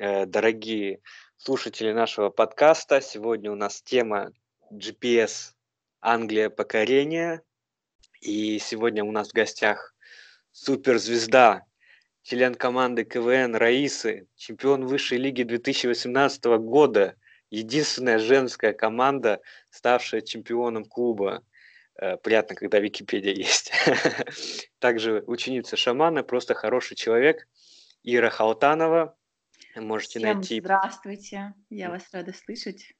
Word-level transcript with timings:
э, 0.00 0.24
дорогие 0.24 1.00
слушатели 1.36 1.92
нашего 1.92 2.30
подкаста. 2.30 3.02
Сегодня 3.02 3.52
у 3.52 3.54
нас 3.54 3.82
тема 3.82 4.32
GPS 4.72 5.52
Англия 6.00 6.48
покорение. 6.48 7.42
И 8.22 8.58
сегодня 8.58 9.04
у 9.04 9.12
нас 9.12 9.28
в 9.28 9.34
гостях 9.34 9.94
суперзвезда, 10.52 11.64
член 12.22 12.54
команды 12.54 13.04
КВН 13.04 13.54
Раисы, 13.54 14.26
чемпион 14.36 14.86
высшей 14.86 15.18
лиги 15.18 15.42
2018 15.42 16.44
года, 16.60 17.14
единственная 17.50 18.18
женская 18.18 18.72
команда, 18.72 19.40
ставшая 19.68 20.22
чемпионом 20.22 20.86
клуба. 20.86 21.42
Э, 21.96 22.16
приятно, 22.16 22.56
когда 22.56 22.78
Википедия 22.78 23.34
есть. 23.34 23.70
Также 24.78 25.22
ученица 25.26 25.76
шамана, 25.76 26.22
просто 26.22 26.54
хороший 26.54 26.96
человек. 26.96 27.46
Ира 28.02 28.30
Халтанова. 28.30 29.14
Можете 29.76 30.18
Всем 30.18 30.36
найти... 30.36 30.60
здравствуйте, 30.60 31.54
я 31.68 31.90
вас 31.90 32.02
рада 32.12 32.32
слышать. 32.32 32.94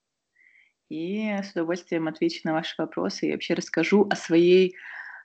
И 0.89 1.29
с 1.29 1.53
удовольствием 1.53 2.09
отвечу 2.09 2.41
на 2.45 2.53
ваши 2.53 2.75
вопросы 2.79 3.29
и 3.29 3.33
вообще 3.33 3.55
расскажу 3.55 4.07
о 4.11 4.17
своей 4.17 4.77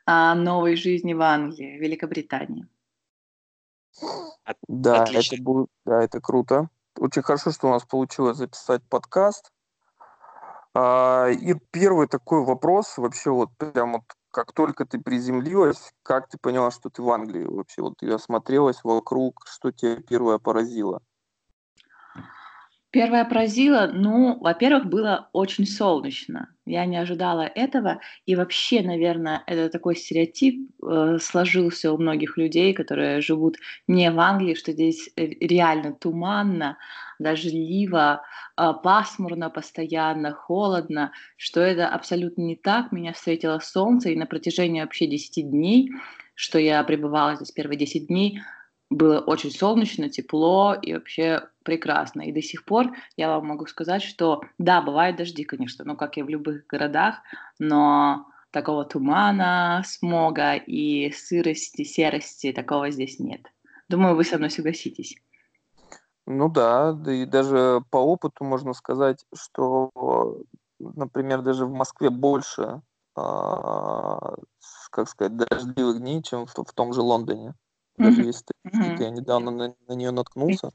а, 0.05 0.35
новой 0.35 0.75
жизни 0.75 1.13
в 1.13 1.21
Англии, 1.21 1.77
Великобритании. 1.77 2.67
От, 4.43 4.57
да, 4.67 5.03
отлично. 5.03 5.35
это 5.35 5.43
будет, 5.43 5.69
да, 5.85 6.03
это 6.03 6.19
круто. 6.19 6.69
Очень 6.97 7.23
хорошо, 7.23 7.51
что 7.51 7.67
у 7.67 7.71
нас 7.71 7.83
получилось 7.83 8.37
записать 8.37 8.83
подкаст. 8.89 9.51
А, 10.73 11.29
и 11.29 11.53
первый 11.71 12.07
такой 12.07 12.43
вопрос, 12.43 12.97
вообще 12.97 13.31
вот 13.31 13.49
прям 13.57 13.93
вот 13.93 14.03
как 14.31 14.51
только 14.51 14.85
ты 14.85 14.99
приземлилась, 14.99 15.93
как 16.03 16.27
ты 16.27 16.37
поняла, 16.37 16.69
что 16.69 16.89
ты 16.89 17.01
в 17.01 17.09
Англии 17.09 17.45
вообще? 17.45 17.81
Вот 17.81 17.97
ты 17.97 18.11
осмотрелась 18.11 18.83
вокруг, 18.83 19.45
что 19.47 19.71
тебя 19.71 20.01
первое 20.01 20.39
поразило? 20.39 21.01
Первое 22.95 23.25
поразило, 23.25 23.91
ну, 23.93 24.39
во-первых, 24.39 24.85
было 24.85 25.27
очень 25.33 25.65
солнечно. 25.65 26.47
Я 26.65 26.85
не 26.85 26.95
ожидала 26.95 27.41
этого. 27.41 27.99
И 28.25 28.37
вообще, 28.37 28.81
наверное, 28.83 29.43
это 29.47 29.69
такой 29.69 29.97
стереотип 29.97 30.71
э, 30.81 31.17
сложился 31.19 31.91
у 31.91 31.97
многих 31.97 32.37
людей, 32.37 32.73
которые 32.73 33.19
живут 33.19 33.57
не 33.89 34.09
в 34.09 34.17
Англии, 34.21 34.53
что 34.53 34.71
здесь 34.71 35.09
э, 35.17 35.25
реально 35.25 35.91
туманно, 35.91 36.77
дождливо, 37.19 38.21
э, 38.55 38.71
пасмурно 38.81 39.49
постоянно, 39.49 40.31
холодно, 40.31 41.11
что 41.35 41.59
это 41.59 41.89
абсолютно 41.89 42.43
не 42.43 42.55
так. 42.55 42.93
Меня 42.93 43.11
встретило 43.11 43.59
солнце, 43.59 44.11
и 44.11 44.15
на 44.15 44.25
протяжении 44.25 44.79
вообще 44.79 45.05
10 45.05 45.49
дней, 45.51 45.91
что 46.33 46.59
я 46.59 46.81
пребывала 46.85 47.35
здесь 47.35 47.51
первые 47.51 47.77
10 47.77 48.07
дней, 48.07 48.39
было 48.89 49.19
очень 49.19 49.51
солнечно, 49.51 50.09
тепло 50.09 50.77
и 50.81 50.93
вообще 50.93 51.41
прекрасно. 51.65 52.21
И 52.21 52.31
до 52.31 52.41
сих 52.41 52.63
пор 52.63 52.95
я 53.17 53.27
вам 53.27 53.47
могу 53.47 53.65
сказать, 53.65 54.01
что 54.01 54.41
да, 54.57 54.81
бывают 54.81 55.17
дожди, 55.17 55.43
конечно, 55.43 55.83
ну 55.83 55.97
как 55.97 56.17
и 56.17 56.23
в 56.23 56.29
любых 56.29 56.65
городах, 56.67 57.15
но 57.59 58.27
такого 58.51 58.85
тумана, 58.85 59.83
смога 59.85 60.55
и 60.55 61.11
сырости, 61.11 61.83
серости 61.83 62.53
такого 62.53 62.89
здесь 62.91 63.19
нет. 63.19 63.41
Думаю, 63.89 64.15
вы 64.15 64.23
со 64.23 64.37
мной 64.37 64.49
согласитесь. 64.49 65.17
Ну 66.25 66.49
да, 66.49 66.93
да 66.93 67.11
и 67.11 67.25
даже 67.25 67.81
по 67.91 67.97
опыту 67.97 68.45
можно 68.45 68.73
сказать, 68.73 69.25
что, 69.35 69.91
например, 70.79 71.41
даже 71.41 71.65
в 71.65 71.71
Москве 71.71 72.09
больше, 72.09 72.81
а, 73.15 74.35
как 74.89 75.09
сказать, 75.09 75.35
дождливых 75.37 75.99
дней, 75.99 76.23
чем 76.23 76.45
в, 76.45 76.53
в 76.53 76.73
том 76.73 76.93
же 76.93 77.01
Лондоне. 77.01 77.53
Даже 77.97 78.21
mm-hmm. 78.21 78.25
есть 78.25 78.39
статистика, 78.39 79.03
я 79.03 79.09
недавно 79.09 79.51
на, 79.51 79.75
на 79.87 79.93
нее 79.93 80.11
наткнулся. 80.11 80.71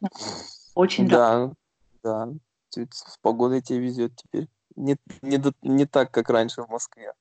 Очень 0.81 1.09
да. 1.09 1.53
Да, 2.03 2.29
с 2.73 3.19
погодой 3.21 3.61
тебе 3.61 3.81
везет 3.81 4.17
теперь. 4.17 4.49
Не, 4.77 4.97
не, 5.21 5.39
не 5.61 5.85
так, 5.85 6.11
как 6.11 6.31
раньше 6.31 6.63
в 6.63 6.71
Москве. 6.71 7.13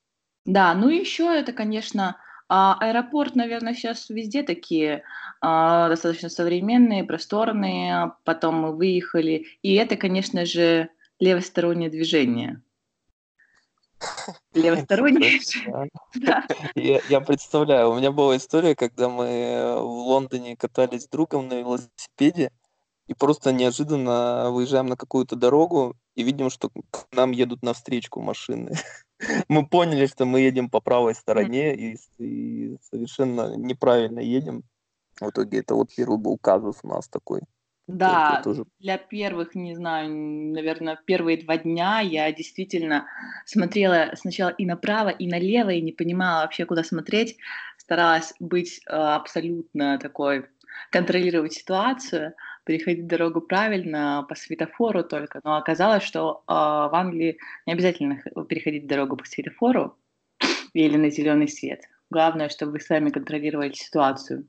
Да, 0.45 0.73
ну 0.73 0.87
еще 0.87 1.25
это, 1.25 1.51
конечно, 1.51 2.15
а, 2.47 2.77
аэропорт, 2.79 3.35
наверное, 3.35 3.73
сейчас 3.73 4.09
везде 4.09 4.43
такие 4.43 5.03
а, 5.41 5.89
достаточно 5.89 6.29
современные, 6.29 7.03
просторные. 7.03 8.13
Потом 8.23 8.61
мы 8.61 8.73
выехали. 8.73 9.47
И 9.61 9.73
это, 9.73 9.97
конечно 9.97 10.45
же, 10.45 10.87
левостороннее 11.19 11.89
движение. 11.89 12.61
Левосторонний. 14.53 15.41
Я, 16.75 17.01
я 17.09 17.19
представляю, 17.19 17.89
у 17.89 17.95
меня 17.97 18.13
была 18.13 18.37
история, 18.37 18.73
когда 18.73 19.09
мы 19.09 19.75
в 19.81 20.07
Лондоне 20.07 20.55
катались 20.55 21.03
с 21.03 21.09
другом 21.09 21.49
на 21.49 21.55
велосипеде, 21.55 22.51
и 23.09 23.15
просто 23.15 23.51
неожиданно 23.51 24.51
выезжаем 24.51 24.85
на 24.85 24.95
какую-то 24.95 25.35
дорогу 25.35 25.95
и 26.13 26.21
видим, 26.21 26.51
что 26.51 26.69
к 26.69 27.07
нам 27.11 27.31
едут 27.31 27.63
навстречу 27.63 28.19
машины. 28.19 28.73
Мы 29.49 29.65
поняли, 29.65 30.05
что 30.05 30.25
мы 30.25 30.41
едем 30.41 30.69
по 30.69 30.79
правой 30.79 31.15
стороне 31.15 31.75
и, 31.75 31.97
и 32.19 32.77
совершенно 32.81 33.55
неправильно 33.57 34.19
едем. 34.19 34.63
В 35.19 35.29
итоге 35.31 35.59
это 35.59 35.73
вот 35.73 35.89
первый 35.97 36.19
был 36.19 36.37
казус 36.37 36.77
у 36.83 36.87
нас 36.87 37.07
такой. 37.07 37.41
Да, 37.87 38.41
тоже... 38.43 38.65
для 38.77 38.99
первых, 38.99 39.55
не 39.55 39.75
знаю, 39.75 40.09
наверное, 40.53 40.99
первые 41.03 41.37
два 41.37 41.57
дня 41.57 42.01
я 42.01 42.31
действительно 42.31 43.07
смотрела 43.45 44.11
сначала 44.13 44.49
и 44.49 44.65
направо, 44.67 45.09
и 45.09 45.27
налево, 45.27 45.71
и 45.71 45.81
не 45.81 45.91
понимала 45.91 46.43
вообще, 46.43 46.65
куда 46.65 46.83
смотреть. 46.83 47.37
Старалась 47.77 48.35
быть 48.39 48.81
э, 48.85 48.91
абсолютно 48.91 49.97
такой, 49.97 50.45
контролировать 50.91 51.53
ситуацию, 51.53 52.35
переходить 52.69 53.07
дорогу 53.07 53.41
правильно, 53.41 54.23
по 54.29 54.35
светофору 54.35 55.03
только. 55.03 55.41
Но 55.43 55.57
оказалось, 55.57 56.03
что 56.03 56.43
э, 56.47 56.51
в 56.53 56.93
Англии 56.93 57.39
не 57.65 57.73
обязательно 57.73 58.21
переходить 58.47 58.85
дорогу 58.85 59.17
по 59.17 59.25
светофору 59.25 59.97
или 60.73 60.95
на 60.95 61.09
зеленый 61.09 61.47
свет. 61.47 61.81
Главное, 62.11 62.47
чтобы 62.49 62.73
вы 62.73 62.79
сами 62.79 63.09
контролировали 63.09 63.73
ситуацию. 63.73 64.47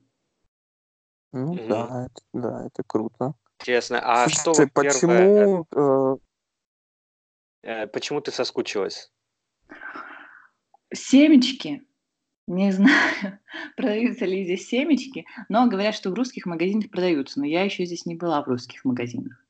Ну 1.33 1.53
Мгм. 1.55 1.67
да, 1.67 2.05
это, 2.05 2.21
да, 2.33 2.65
это 2.67 2.83
круто. 2.85 3.33
Интересно, 3.59 3.99
а 4.03 4.29
что 4.29 4.53
Слушай, 4.53 4.69
вот 4.75 4.83
первое, 4.83 5.63
почему... 5.63 6.19
э, 7.63 7.69
э, 7.69 7.87
почему 7.87 8.21
ты 8.21 8.29
соскучилась? 8.29 9.11
Семечки. 10.93 11.81
Не 12.51 12.71
знаю, 12.71 12.91
продаются 13.77 14.25
ли 14.25 14.43
здесь 14.43 14.67
семечки, 14.67 15.25
но 15.47 15.67
говорят, 15.67 15.95
что 15.95 16.09
в 16.09 16.13
русских 16.13 16.45
магазинах 16.45 16.89
продаются, 16.89 17.39
но 17.39 17.45
я 17.45 17.63
еще 17.63 17.85
здесь 17.85 18.05
не 18.05 18.15
была 18.15 18.41
в 18.43 18.47
русских 18.47 18.83
магазинах. 18.83 19.41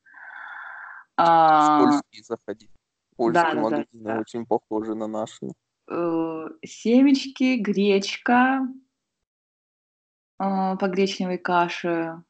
В 1.16 1.20
А, 1.20 1.80
польские 1.80 2.22
заходи. 2.22 2.70
Польские 3.16 3.42
да, 3.42 3.50
да, 3.50 3.54
да, 3.54 3.60
магазины 3.60 4.04
да. 4.04 4.20
очень 4.20 4.46
похожи 4.46 4.94
на 4.94 5.08
наши. 5.08 5.48
Э, 5.90 6.48
Семечки, 6.64 7.56
гречка, 7.56 8.68
а, 10.38 10.76
по 10.76 10.86
гречневой 10.86 11.38
каше. 11.38 12.22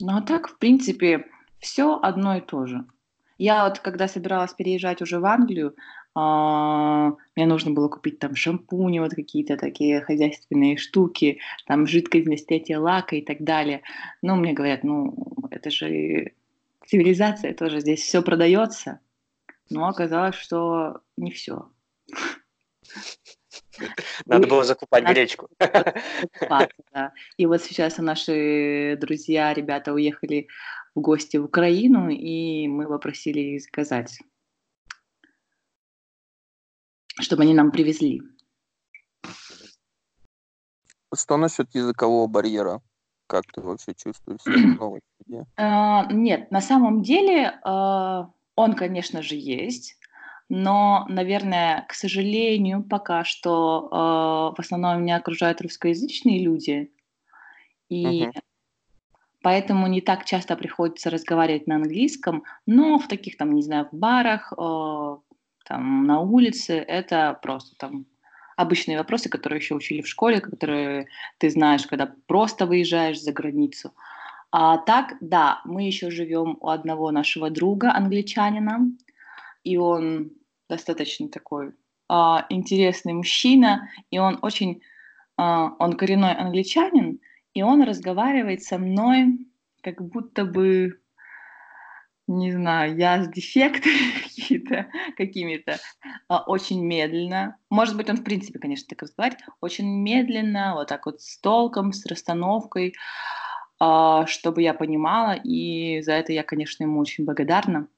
Ну 0.00 0.16
а 0.16 0.22
так, 0.22 0.48
в 0.48 0.56
принципе, 0.56 1.26
все 1.58 2.00
одно 2.00 2.38
и 2.38 2.40
то 2.40 2.64
же. 2.64 2.86
Я 3.36 3.64
вот, 3.64 3.80
когда 3.80 4.08
собиралась 4.08 4.54
переезжать 4.54 5.02
уже 5.02 5.20
в 5.20 5.26
Англию, 5.26 5.76
мне 6.14 7.46
нужно 7.46 7.70
было 7.70 7.88
купить 7.88 8.18
там 8.18 8.34
шампуни, 8.34 8.98
вот 8.98 9.14
какие-то 9.14 9.56
такие 9.56 10.00
хозяйственные 10.00 10.76
штуки, 10.76 11.38
там 11.66 11.86
жидкость 11.86 12.24
для 12.24 12.36
снятия 12.36 12.78
лака 12.80 13.16
и 13.16 13.22
так 13.22 13.42
далее. 13.42 13.82
Ну, 14.20 14.34
мне 14.36 14.52
говорят, 14.52 14.82
ну, 14.82 15.14
это 15.50 15.70
же 15.70 16.32
цивилизация 16.86 17.54
тоже, 17.54 17.80
здесь 17.80 18.02
все 18.02 18.22
продается. 18.22 19.00
Но 19.68 19.86
оказалось, 19.86 20.34
что 20.34 21.00
не 21.16 21.30
все. 21.30 21.70
Надо 24.26 24.48
было 24.48 24.64
закупать 24.64 25.04
гречку. 25.04 25.48
И 27.36 27.46
вот 27.46 27.62
сейчас 27.62 27.98
наши 27.98 28.98
друзья, 29.00 29.54
ребята 29.54 29.92
уехали 29.92 30.48
в 30.94 31.00
гости 31.00 31.36
в 31.36 31.44
Украину, 31.44 32.08
и 32.10 32.66
мы 32.66 32.88
попросили 32.88 33.40
их 33.40 33.62
заказать, 33.62 34.18
чтобы 37.20 37.42
они 37.42 37.54
нам 37.54 37.70
привезли. 37.70 38.22
Что 41.14 41.36
насчет 41.36 41.74
языкового 41.74 42.26
барьера? 42.26 42.80
Как 43.26 43.44
ты 43.52 43.60
вообще 43.60 43.94
чувствуешь 43.94 44.40
новой 44.44 45.00
среде? 45.18 45.44
А, 45.56 46.06
Нет, 46.12 46.50
на 46.50 46.60
самом 46.60 47.02
деле 47.02 47.58
а, 47.64 48.30
он, 48.56 48.74
конечно 48.74 49.22
же, 49.22 49.36
есть, 49.36 49.98
но, 50.48 51.06
наверное, 51.08 51.84
к 51.88 51.94
сожалению, 51.94 52.82
пока 52.82 53.24
что 53.24 53.88
а, 53.90 54.54
в 54.54 54.58
основном 54.58 55.02
меня 55.02 55.16
окружают 55.16 55.60
русскоязычные 55.60 56.42
люди, 56.42 56.90
и 57.88 58.24
Мгм. 58.24 58.32
поэтому 59.42 59.86
не 59.86 60.00
так 60.00 60.24
часто 60.24 60.56
приходится 60.56 61.10
разговаривать 61.10 61.66
на 61.66 61.76
английском, 61.76 62.44
но 62.66 62.98
в 62.98 63.08
таких 63.08 63.36
там, 63.36 63.52
не 63.52 63.62
знаю, 63.62 63.88
в 63.90 63.96
барах, 63.96 64.52
там 65.70 66.04
на 66.04 66.18
улице 66.20 66.78
это 66.78 67.38
просто 67.40 67.76
там 67.76 68.06
обычные 68.56 68.98
вопросы, 68.98 69.28
которые 69.28 69.60
еще 69.60 69.76
учили 69.76 70.02
в 70.02 70.08
школе, 70.08 70.40
которые 70.40 71.06
ты 71.38 71.48
знаешь, 71.48 71.86
когда 71.86 72.12
просто 72.26 72.66
выезжаешь 72.66 73.20
за 73.20 73.32
границу. 73.32 73.94
А 74.50 74.78
так, 74.78 75.14
да, 75.20 75.60
мы 75.64 75.86
еще 75.86 76.10
живем 76.10 76.58
у 76.60 76.70
одного 76.70 77.12
нашего 77.12 77.50
друга, 77.50 77.94
англичанина, 77.94 78.80
и 79.62 79.76
он 79.76 80.32
достаточно 80.68 81.28
такой 81.28 81.72
а, 82.08 82.46
интересный 82.48 83.12
мужчина, 83.12 83.88
и 84.10 84.18
он 84.18 84.40
очень, 84.42 84.82
а, 85.36 85.76
он 85.78 85.92
коренной 85.92 86.34
англичанин, 86.34 87.20
и 87.54 87.62
он 87.62 87.84
разговаривает 87.84 88.64
со 88.64 88.76
мной 88.76 89.46
как 89.82 90.02
будто 90.02 90.44
бы, 90.44 91.00
не 92.26 92.50
знаю, 92.50 92.96
я 92.96 93.22
с 93.22 93.28
дефектами 93.28 94.19
какие-то, 94.50 94.86
какими-то, 95.16 95.78
а, 96.28 96.42
очень 96.46 96.84
медленно. 96.84 97.56
Может 97.70 97.96
быть, 97.96 98.10
он 98.10 98.16
в 98.16 98.24
принципе, 98.24 98.58
конечно, 98.58 98.86
так 98.88 99.02
разговаривает, 99.02 99.44
очень 99.60 99.88
медленно, 99.88 100.74
вот 100.74 100.88
так 100.88 101.06
вот 101.06 101.20
с 101.20 101.38
толком, 101.38 101.92
с 101.92 102.04
расстановкой, 102.06 102.94
а, 103.78 104.26
чтобы 104.26 104.62
я 104.62 104.74
понимала, 104.74 105.32
и 105.32 106.00
за 106.02 106.12
это 106.12 106.32
я, 106.32 106.42
конечно, 106.42 106.84
ему 106.84 107.00
очень 107.00 107.24
благодарна. 107.24 107.88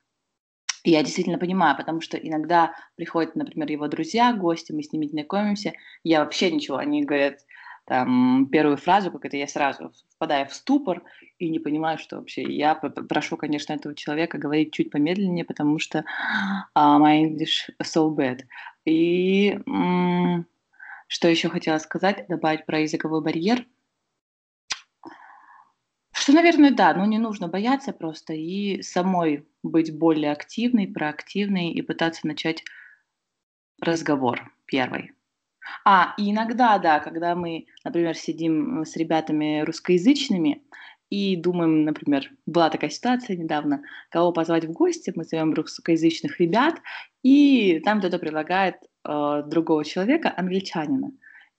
И 0.85 0.91
я 0.91 1.03
действительно 1.05 1.39
понимаю, 1.39 1.77
потому 1.77 2.01
что 2.01 2.17
иногда 2.17 2.75
приходят, 2.97 3.37
например, 3.37 3.71
его 3.71 3.87
друзья, 3.87 4.33
гости, 4.33 4.73
мы 4.73 4.83
с 4.83 4.93
ними 4.93 5.07
знакомимся, 5.07 5.75
я 6.03 6.25
вообще 6.25 6.51
ничего, 6.51 6.77
они 6.77 7.05
говорят 7.05 7.39
там 7.85 8.49
первую 8.51 8.77
фразу, 8.77 9.11
как 9.11 9.25
это 9.25 9.37
я 9.37 9.47
сразу 9.47 9.93
впадаю 10.15 10.47
в 10.47 10.55
ступор 10.55 11.03
и 11.39 11.51
не 11.51 11.59
понимаю, 11.59 11.99
что 11.99 12.17
вообще. 12.17 12.43
Я 12.43 12.75
прошу, 12.75 13.37
конечно, 13.37 13.73
этого 13.73 13.95
человека 13.95 14.39
говорить 14.39 14.73
чуть 14.73 14.91
помедленнее, 14.91 15.45
потому 15.45 15.79
что 15.79 16.05
uh, 16.77 16.99
my 16.99 17.23
English 17.23 17.71
so 17.83 18.15
bad. 18.15 18.43
И 18.85 19.59
м- 19.67 20.47
что 21.09 21.29
еще 21.29 21.49
хотела 21.49 21.79
сказать, 21.79 22.27
добавить 22.29 22.67
про 22.67 22.81
языковой 22.81 23.23
барьер– 23.23 23.67
что, 26.23 26.35
наверное, 26.35 26.71
да, 26.71 26.95
но 26.95 27.05
не 27.05 27.19
нужно 27.19 27.49
бояться 27.49 27.93
просто 27.93 28.33
и 28.33 28.81
самой 28.83 29.45
быть 29.65 29.99
более 29.99 30.31
активной, 30.31 30.87
проактивной 30.87 31.73
и 31.73 31.83
пытаться 31.83 32.29
начать 32.29 32.63
разговор 33.81 34.55
первый. 34.67 35.15
А, 35.85 36.15
и 36.19 36.31
иногда, 36.31 36.79
да, 36.79 37.01
когда 37.01 37.35
мы, 37.35 37.67
например, 37.85 38.17
сидим 38.17 38.85
с 38.85 38.97
ребятами 38.97 39.61
русскоязычными 39.61 40.63
и 41.11 41.37
думаем, 41.37 41.85
например, 41.85 42.31
была 42.47 42.71
такая 42.71 42.91
ситуация 42.91 43.37
недавно, 43.37 43.83
кого 44.11 44.33
позвать 44.33 44.65
в 44.65 44.73
гости, 44.73 45.13
мы 45.15 45.25
зовем 45.25 45.53
русскоязычных 45.53 46.41
ребят, 46.41 46.77
и 47.23 47.81
там 47.85 47.99
кто-то 47.99 48.19
предлагает 48.19 48.77
э, 49.07 49.43
другого 49.47 49.85
человека, 49.85 50.33
англичанина. 50.37 51.11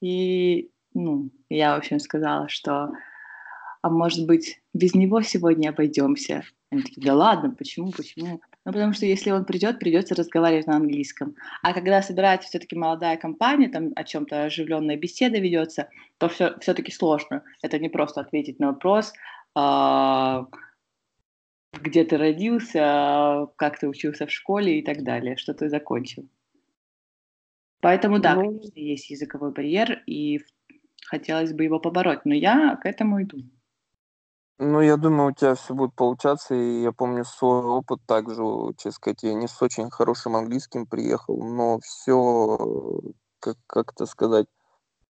И, 0.01 0.71
ну, 0.93 1.29
я, 1.49 1.75
в 1.75 1.77
общем, 1.77 1.99
сказала, 1.99 2.49
что 2.49 2.91
а 3.83 3.89
может 3.89 4.25
быть, 4.25 4.61
без 4.73 4.95
него 4.95 5.21
сегодня 5.21 5.69
обойдемся? 5.69 6.43
Они 6.71 6.81
такие, 6.81 7.05
да 7.05 7.13
ладно, 7.13 7.51
почему, 7.51 7.91
почему? 7.91 8.41
Ну, 8.65 8.71
потому 8.71 8.93
что 8.93 9.05
если 9.05 9.31
он 9.31 9.43
придет, 9.43 9.79
придется 9.79 10.15
разговаривать 10.15 10.67
на 10.67 10.77
английском. 10.77 11.35
А 11.61 11.73
когда 11.73 12.01
собирается 12.01 12.47
все-таки 12.47 12.77
молодая 12.77 13.17
компания, 13.17 13.67
там 13.67 13.91
о 13.95 14.03
чем-то 14.05 14.45
оживленная 14.45 14.95
беседа 14.95 15.37
ведется, 15.37 15.89
то 16.17 16.29
все, 16.29 16.57
все-таки 16.59 16.91
сложно. 16.91 17.43
Это 17.61 17.77
не 17.77 17.89
просто 17.89 18.21
ответить 18.21 18.59
на 18.59 18.67
вопрос, 18.67 19.11
а, 19.53 20.47
где 21.73 22.05
ты 22.05 22.17
родился, 22.17 23.47
как 23.57 23.79
ты 23.79 23.89
учился 23.89 24.27
в 24.27 24.31
школе 24.31 24.79
и 24.79 24.81
так 24.81 25.03
далее, 25.03 25.35
что 25.35 25.53
ты 25.53 25.67
закончил. 25.67 26.29
Поэтому, 27.81 28.19
да, 28.19 28.35
ну... 28.35 28.43
конечно, 28.43 28.79
есть 28.79 29.09
языковой 29.09 29.51
барьер, 29.51 30.01
и 30.05 30.39
хотелось 31.05 31.51
бы 31.51 31.65
его 31.65 31.81
побороть, 31.81 32.23
но 32.23 32.33
я 32.33 32.77
к 32.77 32.85
этому 32.85 33.21
иду. 33.21 33.39
Ну, 34.59 34.81
я 34.81 34.97
думаю, 34.97 35.29
у 35.31 35.33
тебя 35.33 35.55
все 35.55 35.73
будет 35.73 35.95
получаться. 35.95 36.53
И 36.55 36.81
я 36.83 36.91
помню 36.91 37.25
свой 37.25 37.63
опыт 37.63 37.99
также, 38.05 38.41
честно 38.77 38.91
сказать, 38.91 39.23
я 39.23 39.33
не 39.33 39.47
с 39.47 39.61
очень 39.61 39.89
хорошим 39.89 40.35
английским 40.35 40.85
приехал, 40.85 41.37
но 41.43 41.79
все, 41.79 42.57
как, 43.39 43.57
как-то 43.67 44.05
сказать, 44.05 44.45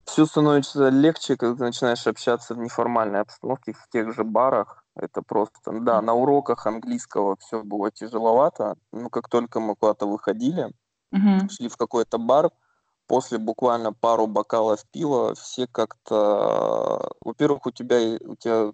все 0.06 0.26
становится 0.26 0.88
легче, 0.90 1.36
когда 1.36 1.56
ты 1.56 1.64
начинаешь 1.64 2.06
общаться 2.06 2.54
в 2.54 2.58
неформальной 2.58 3.20
обстановке, 3.22 3.72
в 3.74 3.88
тех 3.90 4.12
же 4.14 4.24
барах. 4.24 4.84
Это 4.96 5.22
просто, 5.22 5.72
да, 5.80 6.02
на 6.02 6.14
уроках 6.14 6.66
английского 6.66 7.36
все 7.38 7.62
было 7.64 7.90
тяжеловато, 7.92 8.76
но 8.92 9.10
как 9.10 9.28
только 9.28 9.60
мы 9.60 9.76
куда-то 9.76 10.06
выходили, 10.06 10.72
Мгм. 11.12 11.48
шли 11.48 11.68
в 11.68 11.76
какой-то 11.76 12.18
бар, 12.18 12.50
после 13.06 13.38
буквально 13.38 13.92
пару 13.92 14.26
бокалов 14.26 14.84
пива 14.92 15.34
все 15.34 15.66
как-то, 15.66 17.10
во-первых, 17.20 17.66
у 17.66 17.70
тебя, 17.72 17.98
у 18.26 18.36
тебя 18.36 18.72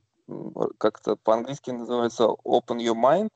как-то 0.79 1.17
по-английски 1.17 1.70
называется 1.70 2.25
open 2.44 2.79
your 2.79 2.94
mind, 2.94 3.29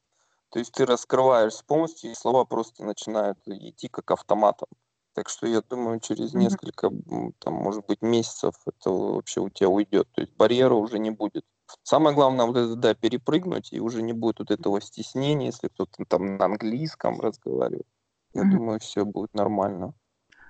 то 0.50 0.58
есть 0.58 0.72
ты 0.72 0.87
раскрываешься 0.87 1.64
полностью, 1.64 2.10
и 2.10 2.14
слова 2.14 2.44
просто 2.44 2.84
начинают 2.84 3.38
идти 3.46 3.88
как 3.88 4.10
автоматом. 4.10 4.69
Так 5.14 5.28
что 5.31 5.46
я 5.46 5.62
думаю, 5.62 5.98
через 6.00 6.34
несколько, 6.34 6.90
там, 7.38 7.54
может 7.54 7.87
быть, 7.87 8.02
месяцев 8.02 8.54
это 8.66 8.90
вообще 8.90 9.40
у 9.40 9.48
тебя 9.48 9.70
уйдет. 9.70 10.08
То 10.12 10.20
есть 10.20 10.37
барьера 10.37 10.75
уже 10.75 10.98
не 10.98 11.10
будет. 11.10 11.44
Самое 11.82 12.14
главное, 12.14 12.44
вот 12.44 12.56
это, 12.56 12.76
да, 12.76 12.94
перепрыгнуть, 12.94 13.72
и 13.72 13.81
уже 13.81 14.02
не 14.02 14.12
будет 14.12 14.40
вот 14.40 14.50
этого 14.50 14.81
стеснения, 14.81 15.46
если 15.46 15.69
кто-то 15.69 16.04
там 16.04 16.37
на 16.37 16.44
английском 16.44 17.19
разговаривает. 17.20 17.87
Я 18.34 18.43
mm-hmm. 18.43 18.50
думаю, 18.50 18.81
все 18.81 19.04
будет 19.04 19.32
нормально. 19.34 19.94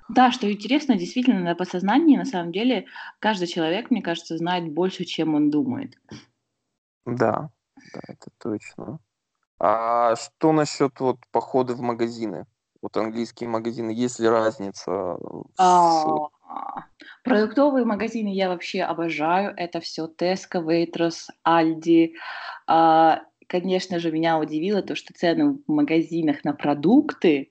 Да, 0.09 0.31
что 0.31 0.51
интересно, 0.51 0.97
действительно, 0.97 1.41
на 1.41 1.55
подсознании, 1.55 2.17
на 2.17 2.25
самом 2.25 2.53
деле, 2.53 2.87
каждый 3.19 3.49
человек, 3.49 3.91
мне 3.91 4.03
кажется, 4.03 4.37
знает 4.37 4.73
больше, 4.73 5.05
чем 5.05 5.35
он 5.35 5.51
думает. 5.51 5.97
Да, 7.07 7.51
да, 7.95 8.01
это 8.09 8.31
точно. 8.39 8.99
А 9.59 10.17
что 10.17 10.53
насчет 10.53 11.01
вот 11.01 11.19
похода 11.31 11.75
в 11.75 11.81
магазины? 11.81 12.47
Вот 12.83 12.97
английские 12.97 13.49
магазины, 13.49 13.91
есть 13.91 14.19
ли 14.19 14.29
разница? 14.29 15.17
А, 15.59 16.29
продуктовые 17.25 17.85
магазины 17.85 18.29
я 18.29 18.49
вообще 18.49 18.83
обожаю. 18.83 19.55
Это 19.57 19.81
все 19.81 20.07
Tesco, 20.09 20.63
Waitrose, 20.63 21.31
Aldi. 21.47 22.13
А, 22.67 23.23
конечно 23.47 23.99
же, 23.99 24.13
меня 24.13 24.39
удивило 24.39 24.83
то, 24.83 24.95
что 24.95 25.15
цены 25.15 25.59
в 25.67 25.73
магазинах 25.73 26.45
на 26.45 26.53
продукты 26.53 27.49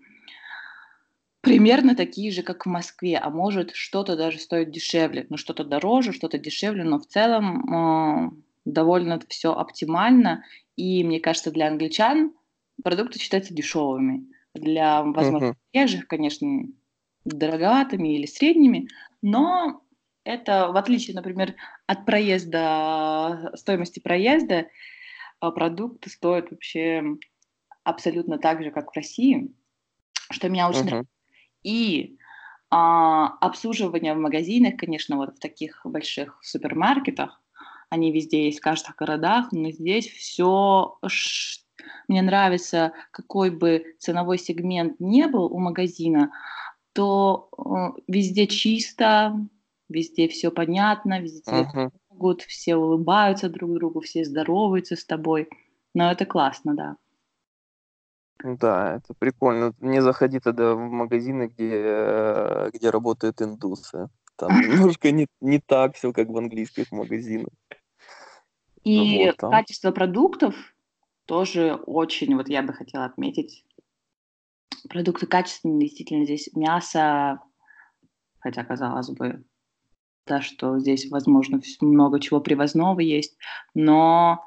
примерно 1.42 1.96
такие 1.96 2.32
же, 2.32 2.44
как 2.44 2.66
в 2.66 2.70
Москве, 2.70 3.18
а 3.18 3.30
может 3.30 3.72
что-то 3.74 4.18
даже 4.18 4.40
стоит 4.40 4.72
дешевле, 4.72 5.28
ну 5.30 5.38
что-то 5.38 5.64
дороже, 5.64 6.12
что-то 6.12 6.40
дешевле, 6.40 6.84
но 6.84 7.00
в 7.00 7.06
целом 7.06 7.74
а, 7.74 8.32
довольно 8.66 9.20
все 9.30 9.54
оптимально, 9.54 10.44
и 10.76 11.04
мне 11.04 11.20
кажется, 11.20 11.52
для 11.52 11.68
англичан 11.68 12.34
продукты 12.84 13.20
считаются 13.20 13.54
дешевыми. 13.54 14.28
Для, 14.54 15.04
возможно, 15.04 15.56
uh-huh. 15.74 16.02
конечно, 16.08 16.66
дороговатыми 17.26 18.16
или 18.16 18.26
средними, 18.26 18.88
но 19.22 19.82
это, 20.24 20.72
в 20.72 20.78
отличие, 20.78 21.16
например, 21.16 21.56
от 21.88 22.06
проезда, 22.06 23.52
стоимости 23.56 24.00
проезда, 24.00 24.68
а, 25.40 25.52
продукты 25.52 26.10
стоят 26.10 26.52
вообще 26.52 27.04
абсолютно 27.84 28.38
так 28.38 28.64
же, 28.64 28.72
как 28.72 28.92
в 28.92 28.96
России, 28.96 29.54
что 30.32 30.50
меня 30.50 30.70
очень 30.70 30.82
uh-huh. 30.82 30.86
нравится. 30.86 31.12
И 31.64 32.18
а, 32.70 33.38
обслуживание 33.42 34.14
в 34.14 34.20
магазинах, 34.20 34.78
конечно, 34.78 35.18
вот 35.18 35.36
в 35.36 35.40
таких 35.40 35.82
больших 35.84 36.40
супермаркетах, 36.44 37.42
они 37.96 38.12
везде 38.12 38.46
есть 38.46 38.60
в 38.60 38.62
каждых 38.62 38.96
городах, 38.96 39.52
но 39.52 39.72
здесь 39.72 40.08
все 40.08 40.98
мне 42.08 42.22
нравится, 42.22 42.94
какой 43.12 43.50
бы 43.50 43.96
ценовой 44.00 44.38
сегмент 44.38 45.00
не 45.00 45.28
был 45.28 45.46
у 45.46 45.60
магазина, 45.60 46.32
то 46.94 47.50
э, 47.58 48.02
везде 48.08 48.48
чисто, 48.48 49.36
везде 49.90 50.28
все 50.28 50.52
понятно, 50.52 51.20
везде 51.20 51.52
uh-huh. 51.52 51.92
могут, 52.10 52.42
все 52.44 52.76
улыбаются 52.76 53.50
друг 53.50 53.74
другу, 53.74 54.02
все 54.02 54.24
здороваются 54.24 54.96
с 54.96 55.06
тобой. 55.06 55.50
Но 55.94 56.12
это 56.12 56.26
классно, 56.26 56.76
да. 56.76 56.98
Да, 58.44 58.96
это 58.98 59.14
прикольно. 59.14 59.74
Не 59.80 60.02
заходи 60.02 60.40
тогда 60.40 60.76
в 60.76 60.80
магазины, 60.80 61.48
где, 61.48 61.72
э, 61.74 62.70
где 62.74 62.90
работают 62.90 63.42
индусы. 63.42 64.10
Там 64.36 64.50
немножко 64.62 65.12
не, 65.12 65.28
не 65.42 65.60
так 65.60 65.96
все, 65.96 66.14
как 66.14 66.30
в 66.30 66.38
английских 66.38 66.92
магазинах. 66.92 67.50
И 68.84 69.26
вот, 69.26 69.38
качество 69.38 69.92
продуктов 69.92 70.56
тоже 71.26 71.74
очень, 71.74 72.36
вот 72.36 72.48
я 72.50 72.62
бы 72.62 72.74
хотела 72.74 73.06
отметить. 73.06 73.66
Продукты 74.90 75.26
качественные, 75.26 75.88
действительно, 75.88 76.26
здесь 76.26 76.50
мясо, 76.54 77.40
хотя, 78.40 78.64
казалось 78.64 79.10
бы, 79.10 79.44
да, 80.28 80.42
что 80.42 80.80
здесь, 80.80 81.10
возможно, 81.10 81.60
много 81.82 82.20
чего 82.20 82.40
привозного 82.40 83.00
есть, 83.00 83.38
но 83.74 84.46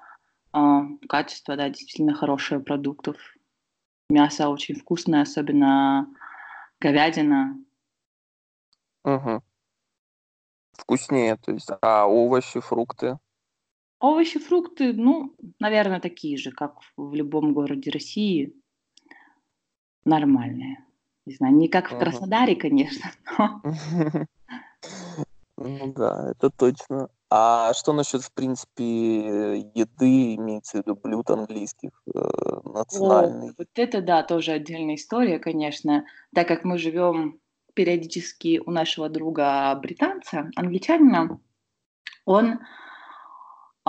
э, 0.52 0.58
качество, 1.08 1.56
да, 1.56 1.68
действительно 1.68 2.14
хорошее 2.14 2.60
продуктов. 2.60 3.16
Мясо 4.08 4.48
очень 4.48 4.76
вкусное, 4.76 5.22
особенно 5.22 6.08
говядина. 6.80 7.58
Угу. 9.04 9.42
Вкуснее, 10.72 11.36
то 11.36 11.52
есть, 11.52 11.70
а 11.82 12.06
овощи, 12.06 12.60
фрукты? 12.60 13.18
Овощи, 14.00 14.38
фрукты, 14.38 14.92
ну, 14.92 15.34
наверное, 15.58 16.00
такие 16.00 16.36
же, 16.36 16.52
как 16.52 16.78
в 16.96 17.14
любом 17.14 17.52
городе 17.52 17.90
России. 17.90 18.54
Нормальные. 20.04 20.84
Не 21.26 21.34
знаю, 21.34 21.54
не 21.54 21.68
как 21.68 21.90
в. 21.90 21.98
Краснодаре, 21.98 22.56
конечно, 22.56 23.10
но 23.38 23.60
Ну 25.56 25.92
да, 25.92 26.30
это 26.30 26.50
точно. 26.50 27.08
А 27.30 27.74
что 27.74 27.92
насчет, 27.92 28.22
в 28.22 28.32
принципе, 28.32 29.58
еды, 29.74 30.36
имеется 30.36 30.78
в 30.78 30.80
виду 30.80 30.94
блюд 30.94 31.28
английских, 31.30 31.90
э, 32.06 32.18
О, 32.18 32.62
национальных? 32.72 33.54
вот 33.58 33.68
это 33.74 34.00
да, 34.00 34.22
тоже 34.22 34.52
отдельная 34.52 34.94
история, 34.94 35.40
конечно. 35.40 36.06
Так 36.32 36.46
как 36.46 36.64
мы 36.64 36.78
живем 36.78 37.40
периодически 37.74 38.62
у 38.64 38.70
нашего 38.70 39.08
друга 39.08 39.74
британца, 39.74 40.48
англичанина, 40.56 41.40
он 42.24 42.60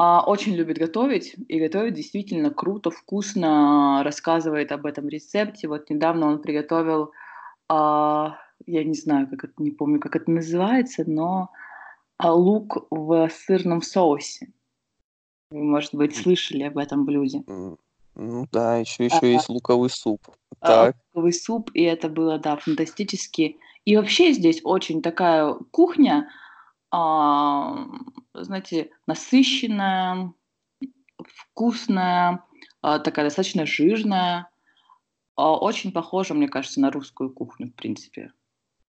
очень 0.01 0.55
любит 0.55 0.77
готовить 0.77 1.35
и 1.47 1.59
готовит 1.59 1.93
действительно 1.93 2.51
круто, 2.51 2.89
вкусно, 2.89 4.01
рассказывает 4.03 4.71
об 4.71 4.85
этом 4.85 5.09
рецепте. 5.09 5.67
Вот 5.67 5.89
недавно 5.89 6.27
он 6.27 6.41
приготовил, 6.41 7.11
а, 7.67 8.37
я 8.65 8.83
не 8.83 8.93
знаю, 8.93 9.27
как 9.27 9.43
это, 9.43 9.53
не 9.57 9.71
помню, 9.71 9.99
как 9.99 10.15
это 10.15 10.31
называется, 10.31 11.03
но 11.05 11.49
а, 12.17 12.33
лук 12.33 12.87
в 12.89 13.29
сырном 13.29 13.81
соусе. 13.81 14.53
Вы, 15.51 15.63
может 15.63 15.93
быть, 15.93 16.15
слышали 16.15 16.63
об 16.63 16.77
этом 16.77 17.05
блюде. 17.05 17.43
Ну 18.15 18.47
да, 18.51 18.77
еще 18.77 19.03
А, 19.03 19.05
еще 19.05 19.31
есть 19.33 19.49
луковый 19.49 19.89
суп. 19.89 20.21
а, 20.61 20.67
Так. 20.67 20.95
луковый 21.13 21.33
суп, 21.33 21.71
и 21.73 21.83
это 21.83 22.09
было, 22.09 22.37
да, 22.39 22.57
фантастически. 22.57 23.57
И 23.85 23.97
вообще 23.97 24.33
здесь 24.33 24.61
очень 24.63 25.01
такая 25.01 25.55
кухня, 25.71 26.27
а, 26.27 26.48
знаете, 26.91 28.91
насыщенная, 29.05 30.33
вкусная, 31.27 32.43
а, 32.81 32.99
такая 32.99 33.25
достаточно 33.25 33.65
жирная, 33.65 34.49
а, 35.35 35.57
очень 35.57 35.91
похожа, 35.91 36.33
мне 36.33 36.47
кажется, 36.47 36.81
на 36.81 36.91
русскую 36.91 37.31
кухню, 37.31 37.67
в 37.67 37.75
принципе. 37.75 38.33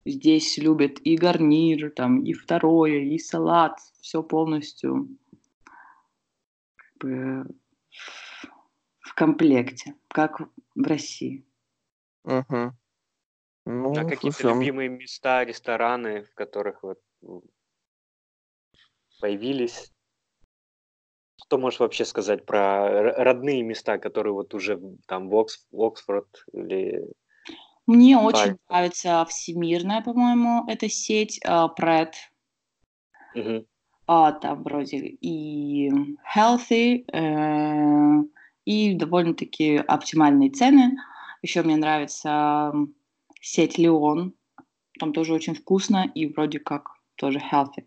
Здесь 0.05 0.57
любят 0.59 0.99
и 1.05 1.17
гарнир, 1.17 1.91
там, 1.91 2.25
и 2.25 2.33
второе, 2.33 3.01
и 3.01 3.19
салат, 3.19 3.79
все 4.01 4.23
полностью 4.23 5.09
как 6.77 6.99
бы 7.01 7.47
в 9.01 9.15
комплекте, 9.15 9.95
как 10.09 10.41
в 10.75 10.87
России. 10.87 11.45
А 13.65 13.65
Ну, 13.65 14.09
какие-то 14.09 14.49
а 14.49 14.51
м- 14.51 14.61
любимые 14.61 14.89
места, 14.89 15.45
рестораны, 15.45 16.25
в 16.25 16.35
которых 16.35 16.83
вот 16.83 17.01
появились? 19.21 19.93
Что 21.47 21.59
можешь 21.59 21.81
вообще 21.81 22.05
сказать 22.05 22.45
про 22.45 23.13
родные 23.25 23.63
места, 23.63 23.99
которые 23.99 24.33
вот 24.33 24.55
уже 24.55 24.81
там 25.07 25.29
в 25.29 25.35
Окс- 25.35 25.67
Оксфорд 25.73 26.45
или 26.53 27.05
Мне 27.87 28.19
очень 28.19 28.33
Бальтон? 28.33 28.59
нравится 28.69 29.25
всемирная, 29.29 30.03
по-моему, 30.03 30.65
эта 30.69 30.89
сеть 30.89 31.41
а, 31.45 31.69
Pret. 31.69 32.13
Мгм. 33.35 33.65
А, 34.07 34.33
там 34.33 34.63
вроде 34.63 34.97
и 34.99 35.91
healthy, 36.35 37.05
э, 37.13 38.23
и 38.65 38.95
довольно-таки 38.95 39.77
оптимальные 39.77 40.51
цены. 40.51 40.99
Еще 41.43 41.63
мне 41.63 41.77
нравится 41.77 42.73
сеть 43.41 43.79
Леон. 43.79 44.35
Там 44.99 45.13
тоже 45.13 45.35
очень 45.35 45.55
вкусно 45.55 46.11
и 46.15 46.27
вроде 46.27 46.59
как 46.59 46.91
тоже 47.17 47.39
healthy. 47.39 47.87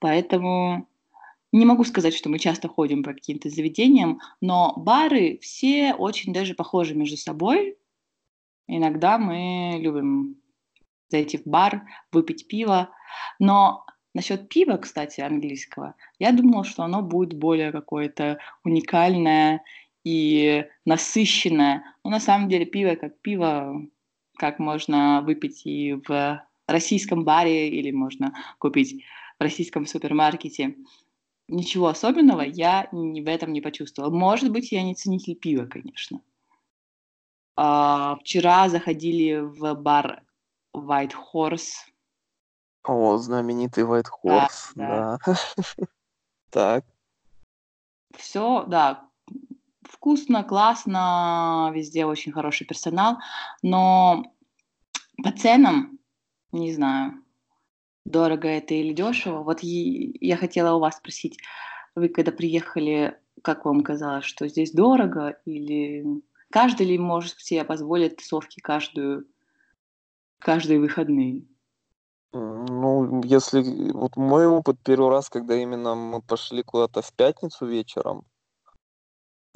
Поэтому 0.00 0.88
не 1.52 1.64
могу 1.64 1.84
сказать, 1.84 2.14
что 2.14 2.28
мы 2.28 2.38
часто 2.38 2.68
ходим 2.68 3.02
по 3.02 3.12
каким-то 3.12 3.48
заведениям, 3.48 4.20
но 4.40 4.74
бары 4.76 5.38
все 5.40 5.94
очень 5.94 6.32
даже 6.32 6.54
похожи 6.54 6.94
между 6.94 7.16
собой. 7.16 7.76
Иногда 8.66 9.18
мы 9.18 9.78
любим 9.80 10.36
зайти 11.08 11.38
в 11.38 11.46
бар, 11.46 11.86
выпить 12.12 12.48
пиво. 12.48 12.90
Но 13.38 13.86
насчет 14.14 14.48
пива, 14.48 14.76
кстати, 14.76 15.20
английского, 15.20 15.94
я 16.18 16.32
думала, 16.32 16.64
что 16.64 16.82
оно 16.82 17.02
будет 17.02 17.32
более 17.34 17.72
какое-то 17.72 18.38
уникальное 18.64 19.62
и 20.04 20.66
насыщенное. 20.84 21.82
Но 22.04 22.10
на 22.10 22.20
самом 22.20 22.48
деле 22.48 22.66
пиво 22.66 22.94
как 22.94 23.18
пиво, 23.20 23.86
как 24.36 24.58
можно 24.58 25.22
выпить 25.22 25.62
и 25.64 25.94
в 26.06 26.46
российском 26.66 27.24
баре 27.24 27.70
или 27.70 27.90
можно 27.90 28.34
купить 28.58 29.02
российском 29.38 29.86
супермаркете. 29.86 30.76
Ничего 31.48 31.88
особенного 31.88 32.42
я 32.42 32.88
в 32.92 33.28
этом 33.28 33.52
не 33.52 33.60
почувствовала. 33.60 34.10
Может 34.10 34.50
быть, 34.52 34.70
я 34.70 34.82
не 34.82 34.94
ценитель 34.94 35.34
пива, 35.34 35.66
конечно. 35.66 36.20
А, 37.56 38.16
вчера 38.16 38.68
заходили 38.68 39.38
в 39.40 39.74
бар 39.74 40.22
White 40.76 41.14
Horse. 41.34 41.70
О, 42.84 43.16
знаменитый 43.16 43.84
White 43.84 44.08
Да, 44.22 44.46
Horse, 44.46 44.72
да. 44.74 45.18
да. 45.24 45.36
Так. 46.50 46.84
Все, 48.16 48.64
да, 48.64 49.08
вкусно, 49.82 50.44
классно, 50.44 51.70
везде 51.74 52.06
очень 52.06 52.32
хороший 52.32 52.66
персонал, 52.66 53.18
но 53.62 54.32
по 55.22 55.30
ценам, 55.32 55.98
не 56.52 56.72
знаю, 56.72 57.22
дорого 58.10 58.48
это 58.48 58.74
или 58.74 58.92
дешево. 58.92 59.42
Вот 59.42 59.60
я 59.62 60.36
хотела 60.36 60.76
у 60.76 60.80
вас 60.80 60.96
спросить, 60.96 61.38
вы 61.94 62.08
когда 62.08 62.32
приехали, 62.32 63.18
как 63.42 63.64
вам 63.64 63.82
казалось, 63.82 64.24
что 64.24 64.48
здесь 64.48 64.72
дорого 64.72 65.38
или 65.44 66.04
каждый 66.50 66.86
ли 66.86 66.98
может 66.98 67.38
себе 67.38 67.64
позволить 67.64 68.16
тусовки 68.16 68.60
каждую, 68.60 69.26
каждые 70.38 70.80
выходные? 70.80 71.46
Ну, 72.32 73.22
если 73.24 73.92
вот 73.92 74.16
мой 74.16 74.46
опыт 74.46 74.76
первый 74.84 75.10
раз, 75.10 75.30
когда 75.30 75.56
именно 75.56 75.94
мы 75.94 76.20
пошли 76.20 76.62
куда-то 76.62 77.00
в 77.00 77.12
пятницу 77.14 77.66
вечером, 77.66 78.24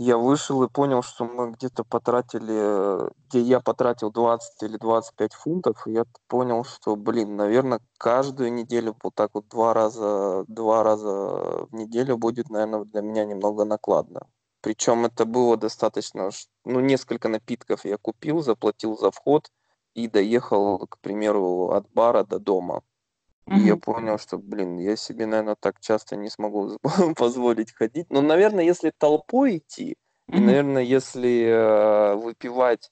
я 0.03 0.17
вышел 0.17 0.63
и 0.63 0.69
понял, 0.69 1.03
что 1.03 1.25
мы 1.25 1.53
где-то 1.53 1.85
потратили, 1.85 2.55
э, 2.55 3.09
где 3.29 3.41
я 3.41 3.61
потратил 3.61 4.11
20 4.11 4.63
или 4.63 4.77
25 4.77 5.35
фунтов, 5.35 5.87
и 5.87 5.93
я 5.93 6.05
понял, 6.29 6.65
что, 6.65 6.97
блин, 6.97 7.37
наверное, 7.37 7.81
каждую 7.99 8.53
неделю 8.53 8.97
вот 9.03 9.15
так 9.15 9.31
вот 9.35 9.49
два 9.49 9.75
раза, 9.75 10.45
два 10.49 10.83
раза 10.83 11.09
в 11.09 11.69
неделю 11.73 12.17
будет, 12.19 12.51
наверное, 12.51 12.85
для 12.85 13.03
меня 13.03 13.25
немного 13.25 13.65
накладно. 13.65 14.27
Причем 14.61 15.05
это 15.05 15.25
было 15.25 15.57
достаточно, 15.57 16.31
ну, 16.65 16.81
несколько 16.81 17.29
напитков 17.29 17.85
я 17.85 17.97
купил, 17.97 18.43
заплатил 18.43 18.97
за 18.97 19.11
вход 19.11 19.51
и 19.95 20.09
доехал, 20.09 20.79
к 20.87 20.99
примеру, 21.01 21.71
от 21.73 21.91
бара 21.93 22.25
до 22.25 22.39
дома. 22.39 22.83
И 23.49 23.59
я 23.59 23.77
понял, 23.77 24.19
что, 24.19 24.39
блин, 24.39 24.79
я 24.79 24.97
себе, 24.97 25.27
наверное, 25.27 25.57
так 25.59 25.81
часто 25.81 26.17
не 26.17 26.31
смогу 26.31 26.79
позволить 27.17 27.73
ходить. 27.73 28.07
Но, 28.11 28.21
наверное, 28.21 28.65
если 28.65 28.93
толпой 28.97 29.59
идти, 29.59 29.97
и, 30.29 30.41
наверное, 30.41 30.83
если 30.83 31.45
э, 31.45 32.15
выпивать 32.15 32.91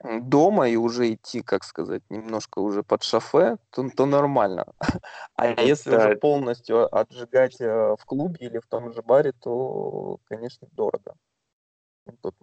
дома 0.00 0.68
и 0.68 0.76
уже 0.76 1.14
идти, 1.14 1.42
как 1.42 1.64
сказать, 1.64 2.02
немножко 2.08 2.60
уже 2.60 2.82
под 2.82 3.02
шофе, 3.02 3.56
то, 3.70 3.88
то 3.90 4.06
нормально. 4.06 4.66
А 5.34 5.48
если 5.48 5.96
уже 5.96 6.16
полностью 6.16 6.94
отжигать 6.94 7.60
э, 7.60 7.96
в 7.98 8.04
клубе 8.04 8.46
или 8.46 8.58
в 8.58 8.66
том 8.66 8.92
же 8.92 9.02
баре, 9.02 9.32
то, 9.32 10.18
конечно, 10.28 10.68
дорого. 10.72 11.14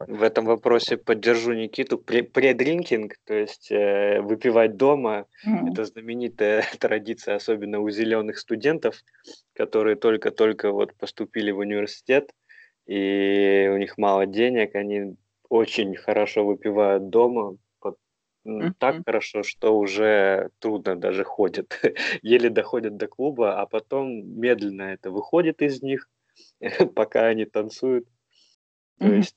В 0.08 0.24
этом 0.24 0.46
вопросе 0.46 0.98
поддержу 0.98 1.54
Никиту. 1.54 1.98
Пре- 1.98 2.24
Предринкинг, 2.24 3.16
то 3.26 3.34
есть 3.34 3.72
э, 3.72 4.22
выпивать 4.22 4.78
дома, 4.78 5.28
Мгм. 5.44 5.66
это 5.66 5.86
знаменитая 5.86 6.64
традиция, 6.80 7.36
особенно 7.36 7.80
у 7.80 7.90
зеленых 7.90 8.38
студентов, 8.38 8.98
которые 9.54 9.96
только-только 9.96 10.72
вот 10.72 10.94
поступили 10.96 11.52
в 11.52 11.60
университет, 11.60 12.32
и 12.88 13.70
у 13.74 13.78
них 13.78 13.98
мало 13.98 14.26
денег, 14.28 14.76
они 14.76 15.16
очень 15.50 15.96
хорошо 15.96 16.46
выпивают 16.46 17.10
дома, 17.10 17.58
м, 18.46 18.70
так 18.78 19.02
хорошо, 19.06 19.44
что 19.44 19.78
уже 19.78 20.50
трудно 20.60 20.96
даже 20.96 21.24
ходят, 21.24 21.80
еле 22.22 22.50
доходят 22.50 22.98
до 22.98 23.08
клуба, 23.08 23.60
а 23.62 23.66
потом 23.66 24.10
медленно 24.40 24.84
это 24.94 25.12
выходит 25.12 25.62
из 25.62 25.82
них, 25.82 26.10
пока 26.96 27.28
они 27.28 27.46
танцуют. 27.46 28.08
То 29.00 29.08
Мгм. 29.08 29.14
есть 29.14 29.36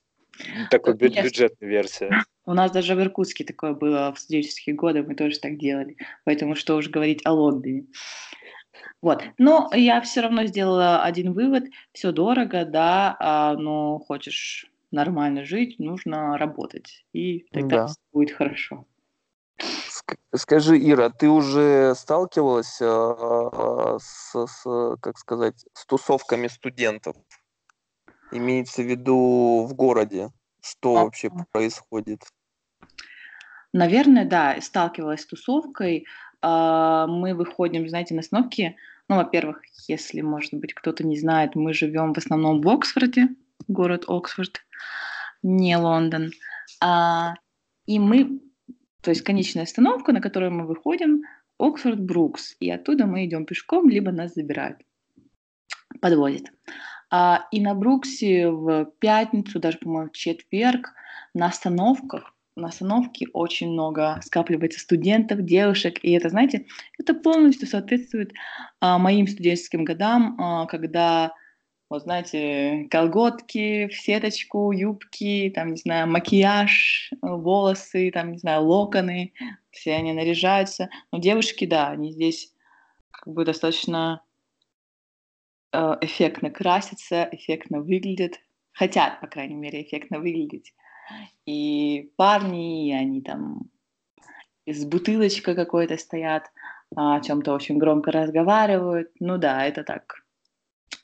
такой 0.69 0.93
бю- 0.93 1.09
Конечно. 1.09 1.23
бюджетная 1.23 1.69
версия. 1.69 2.23
У 2.45 2.53
нас 2.53 2.71
даже 2.71 2.95
в 2.95 3.01
Иркутске 3.01 3.43
такое 3.43 3.73
было 3.73 4.13
в 4.13 4.19
студенческие 4.19 4.75
годы, 4.75 5.03
мы 5.03 5.15
тоже 5.15 5.39
так 5.39 5.57
делали. 5.57 5.97
Поэтому 6.25 6.55
что 6.55 6.75
уж 6.75 6.89
говорить 6.89 7.21
о 7.25 7.33
Лондоне. 7.33 7.85
Вот. 9.01 9.23
Но 9.37 9.69
я 9.73 10.01
все 10.01 10.21
равно 10.21 10.45
сделала 10.45 11.03
один 11.03 11.33
вывод. 11.33 11.65
Все 11.93 12.11
дорого, 12.11 12.65
да, 12.65 13.15
а, 13.19 13.55
но 13.55 13.99
хочешь 13.99 14.65
нормально 14.91 15.45
жить, 15.45 15.79
нужно 15.79 16.37
работать. 16.37 17.05
И 17.13 17.45
тогда 17.51 17.87
Да. 17.87 17.93
будет 18.11 18.31
хорошо. 18.35 18.85
Скажи, 20.33 20.77
Ира, 20.77 21.09
ты 21.09 21.27
уже 21.27 21.93
сталкивалась 21.95 22.79
э, 22.81 23.97
с, 23.99 24.33
с, 24.33 24.97
как 25.01 25.17
сказать, 25.17 25.65
с 25.73 25.85
тусовками 25.85 26.47
студентов? 26.47 27.15
Имеется 28.31 28.81
в 28.81 28.85
виду 28.85 29.65
в 29.67 29.73
городе? 29.73 30.29
Что 30.61 30.97
а, 30.97 31.03
вообще 31.05 31.29
происходит? 31.51 32.21
Наверное, 33.73 34.25
да, 34.25 34.59
сталкивалась 34.61 35.21
с 35.21 35.25
тусовкой. 35.25 36.05
А, 36.41 37.07
мы 37.07 37.33
выходим, 37.33 37.87
знаете, 37.87 38.13
на 38.13 38.21
остановки. 38.21 38.75
Ну, 39.07 39.15
во-первых, 39.15 39.61
если, 39.87 40.21
может 40.21 40.53
быть, 40.53 40.73
кто-то 40.73 41.05
не 41.05 41.17
знает, 41.17 41.55
мы 41.55 41.73
живем 41.73 42.13
в 42.13 42.17
основном 42.17 42.61
в 42.61 42.69
Оксфорде, 42.69 43.29
город 43.67 44.05
Оксфорд, 44.07 44.61
не 45.41 45.75
Лондон. 45.77 46.31
А, 46.81 47.33
и 47.85 47.97
мы 47.99 48.41
то 49.01 49.11
есть 49.11 49.23
конечная 49.23 49.63
остановка, 49.63 50.11
на 50.11 50.21
которую 50.21 50.51
мы 50.51 50.65
выходим, 50.65 51.23
Оксфорд 51.57 51.99
Брукс, 51.99 52.55
и 52.59 52.69
оттуда 52.69 53.05
мы 53.05 53.25
идем 53.25 53.45
пешком, 53.45 53.89
либо 53.89 54.11
нас 54.11 54.33
забирают, 54.33 54.79
подвозят. 56.01 56.45
А, 57.11 57.47
и 57.51 57.59
на 57.59 57.73
Бруксе 57.73 58.49
в 58.49 58.85
пятницу, 58.99 59.59
даже, 59.59 59.77
по-моему, 59.79 60.09
в 60.09 60.13
четверг 60.13 60.93
на 61.33 61.47
остановках, 61.47 62.33
на 62.55 62.67
остановке 62.67 63.27
очень 63.33 63.71
много 63.71 64.19
скапливается 64.23 64.79
студентов, 64.79 65.43
девушек, 65.43 65.99
и 66.03 66.11
это, 66.11 66.29
знаете, 66.29 66.65
это 66.97 67.13
полностью 67.13 67.67
соответствует 67.67 68.33
а, 68.79 68.97
моим 68.97 69.27
студенческим 69.27 69.85
годам, 69.85 70.35
а, 70.39 70.65
когда 70.65 71.33
вот 71.89 72.03
знаете, 72.03 72.87
колготки 72.91 73.87
в 73.87 73.95
сеточку, 73.95 74.71
юбки, 74.71 75.51
там, 75.55 75.71
не 75.71 75.77
знаю, 75.77 76.07
макияж, 76.07 77.11
волосы, 77.21 78.11
там, 78.13 78.33
не 78.33 78.37
знаю, 78.37 78.63
локоны, 78.63 79.33
все 79.71 79.95
они 79.95 80.13
наряжаются. 80.13 80.89
Но 81.11 81.19
девушки, 81.19 81.65
да, 81.65 81.89
они 81.89 82.11
здесь 82.11 82.53
как 83.09 83.33
бы 83.33 83.43
достаточно 83.43 84.21
э, 85.71 85.97
эффектно 86.01 86.49
красятся, 86.49 87.27
эффектно 87.31 87.81
выглядят, 87.81 88.39
хотят, 88.71 89.19
по 89.21 89.27
крайней 89.27 89.55
мере, 89.55 89.81
эффектно 89.81 90.19
выглядеть. 90.19 90.73
И 91.45 92.11
парни, 92.15 92.93
они 92.93 93.21
там 93.21 93.69
с 94.65 94.85
бутылочкой 94.85 95.55
какой-то 95.55 95.97
стоят, 95.97 96.51
о 96.95 97.19
чем-то 97.21 97.53
очень 97.53 97.77
громко 97.77 98.11
разговаривают. 98.11 99.11
Ну 99.19 99.37
да, 99.37 99.65
это 99.65 99.83
так, 99.83 100.23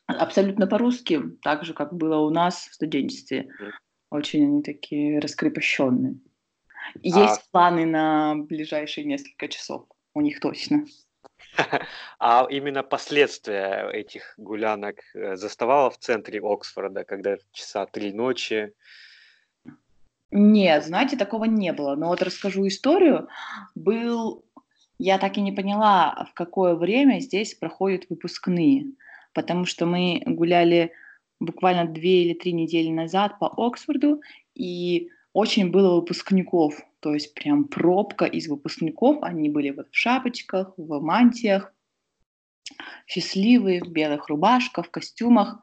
абсолютно 0.07 0.67
по-русски, 0.67 1.22
так 1.41 1.63
же, 1.65 1.74
как 1.74 1.93
было 1.93 2.17
у 2.17 2.29
нас 2.29 2.67
в 2.67 2.74
студенчестве. 2.74 3.50
Очень 4.10 4.45
они 4.45 4.63
такие 4.63 5.19
раскрепощенные. 5.19 6.19
Есть 7.01 7.41
а... 7.41 7.51
планы 7.51 7.86
на 7.86 8.36
ближайшие 8.36 9.05
несколько 9.05 9.48
часов. 9.48 9.88
У 10.13 10.22
них 10.22 10.39
точно. 10.39 10.86
А 12.19 12.47
именно 12.50 12.83
последствия 12.83 13.89
этих 13.91 14.33
гулянок 14.38 14.97
э, 15.13 15.35
заставала 15.35 15.89
в 15.89 15.97
центре 15.97 16.39
Оксфорда, 16.41 17.03
когда 17.03 17.38
часа 17.51 17.85
три 17.85 18.13
ночи? 18.13 18.74
Нет, 20.31 20.85
знаете, 20.85 21.17
такого 21.17 21.45
не 21.45 21.71
было. 21.74 21.95
Но 21.95 22.07
вот 22.07 22.21
расскажу 22.21 22.67
историю. 22.67 23.27
Был, 23.75 24.43
я 24.97 25.17
так 25.17 25.38
и 25.38 25.41
не 25.41 25.51
поняла, 25.51 26.27
в 26.31 26.33
какое 26.33 26.75
время 26.75 27.19
здесь 27.19 27.53
проходят 27.53 28.05
выпускные 28.09 28.85
потому 29.35 29.65
что 29.65 29.85
мы 29.85 30.24
гуляли 30.25 30.93
буквально 31.39 31.85
две 31.85 32.24
или 32.24 32.33
три 32.33 32.53
недели 32.53 32.89
назад 32.89 33.38
по 33.38 33.53
Оксфорду, 33.57 34.21
и 34.55 35.09
очень 35.36 35.70
было 35.70 35.96
выпускников, 35.96 36.80
то 37.01 37.13
есть 37.13 37.34
прям 37.34 37.65
пробка 37.65 38.24
из 38.24 38.48
выпускников, 38.48 39.22
они 39.22 39.50
были 39.50 39.72
вот 39.72 39.88
в 39.92 39.96
шапочках, 39.96 40.74
в 40.77 41.01
мантиях, 41.01 41.74
счастливые, 43.06 43.84
в 43.84 43.89
белых 43.89 44.30
рубашках, 44.30 44.88
в 44.88 44.92
костюмах. 44.92 45.60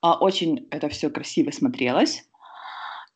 А, 0.00 0.18
очень 0.18 0.66
это 0.72 0.88
все 0.88 1.10
красиво 1.10 1.52
смотрелось. 1.52 2.28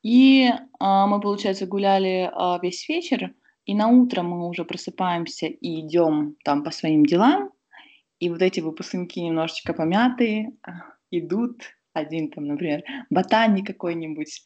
И 0.04 0.48
а, 0.78 1.08
мы, 1.08 1.20
получается, 1.20 1.66
гуляли 1.66 2.30
а, 2.32 2.60
весь 2.62 2.88
вечер, 2.88 3.34
и 3.66 3.74
на 3.74 3.88
утро 3.88 4.22
мы 4.22 4.48
уже 4.48 4.64
просыпаемся 4.64 5.46
и 5.46 5.80
идем 5.80 6.36
там 6.44 6.62
по 6.62 6.70
своим 6.70 7.04
делам, 7.04 7.50
и 8.20 8.30
вот 8.30 8.40
эти 8.40 8.60
выпускники 8.60 9.20
немножечко 9.20 9.74
помятые 9.74 10.52
идут, 11.10 11.62
один 11.92 12.30
там, 12.30 12.46
например, 12.46 12.84
ботаник 13.10 13.66
какой-нибудь, 13.66 14.44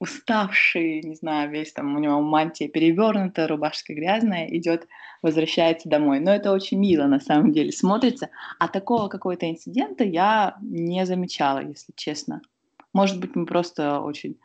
уставший, 0.00 1.02
не 1.02 1.14
знаю, 1.14 1.50
весь 1.50 1.72
там 1.72 1.94
у 1.94 1.98
него 1.98 2.20
мантия 2.20 2.68
перевернута, 2.68 3.46
рубашка 3.46 3.94
грязная, 3.94 4.46
идет, 4.48 4.86
возвращается 5.22 5.88
домой. 5.88 6.20
Но 6.20 6.34
это 6.34 6.52
очень 6.52 6.78
мило 6.78 7.06
на 7.06 7.20
самом 7.20 7.52
деле 7.52 7.72
смотрится. 7.72 8.30
А 8.58 8.68
такого 8.68 9.08
какого-то 9.08 9.48
инцидента 9.48 10.04
я 10.04 10.56
не 10.60 11.06
замечала, 11.06 11.60
если 11.60 11.92
честно. 11.96 12.42
Может 12.92 13.20
быть, 13.20 13.34
мы 13.34 13.46
просто 13.46 14.00
очень 14.00 14.38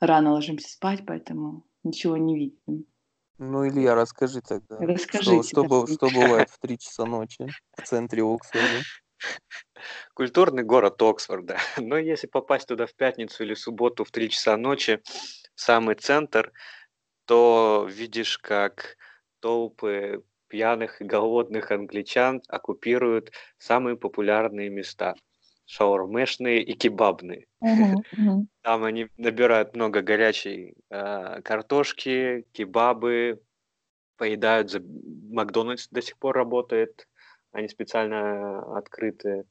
рано 0.00 0.32
ложимся 0.32 0.70
спать, 0.70 1.02
поэтому 1.06 1.64
ничего 1.84 2.16
не 2.16 2.36
видим. 2.36 2.86
Ну, 3.38 3.66
Илья, 3.66 3.94
расскажи 3.94 4.40
тогда, 4.40 4.76
что, 4.98 5.42
что, 5.42 5.86
что 5.86 6.08
бывает 6.10 6.48
в 6.50 6.58
3 6.60 6.78
часа 6.78 7.06
ночи 7.06 7.48
в 7.76 7.82
центре 7.82 8.22
Оксфорда? 8.22 8.68
Культурный 10.14 10.62
город 10.62 11.00
Оксфорда. 11.02 11.58
Но 11.78 11.98
если 11.98 12.26
попасть 12.26 12.68
туда 12.68 12.86
в 12.86 12.94
пятницу 12.94 13.42
или 13.42 13.54
субботу 13.54 14.04
в 14.04 14.10
3 14.10 14.30
часа 14.30 14.56
ночи, 14.56 15.00
в 15.54 15.60
самый 15.60 15.94
центр, 15.94 16.52
то 17.26 17.86
видишь, 17.90 18.38
как 18.38 18.96
толпы 19.40 20.22
пьяных 20.48 21.00
и 21.00 21.04
голодных 21.04 21.70
англичан 21.70 22.42
оккупируют 22.48 23.32
самые 23.58 23.96
популярные 23.96 24.68
места 24.68 25.14
шаурмешные 25.72 26.62
и 26.62 26.74
кебабные. 26.74 27.46
Uh-huh, 27.64 27.94
uh-huh. 28.18 28.46
Там 28.62 28.84
они 28.84 29.08
набирают 29.16 29.74
много 29.74 30.02
горячей 30.02 30.74
э, 30.90 31.40
картошки, 31.42 32.44
кебабы, 32.52 33.40
поедают. 34.18 34.70
За... 34.70 34.80
Макдональдс 34.80 35.88
до 35.88 36.02
сих 36.02 36.18
пор 36.18 36.36
работает. 36.36 37.08
Они 37.52 37.68
специально 37.68 38.76
открыты 38.76 39.44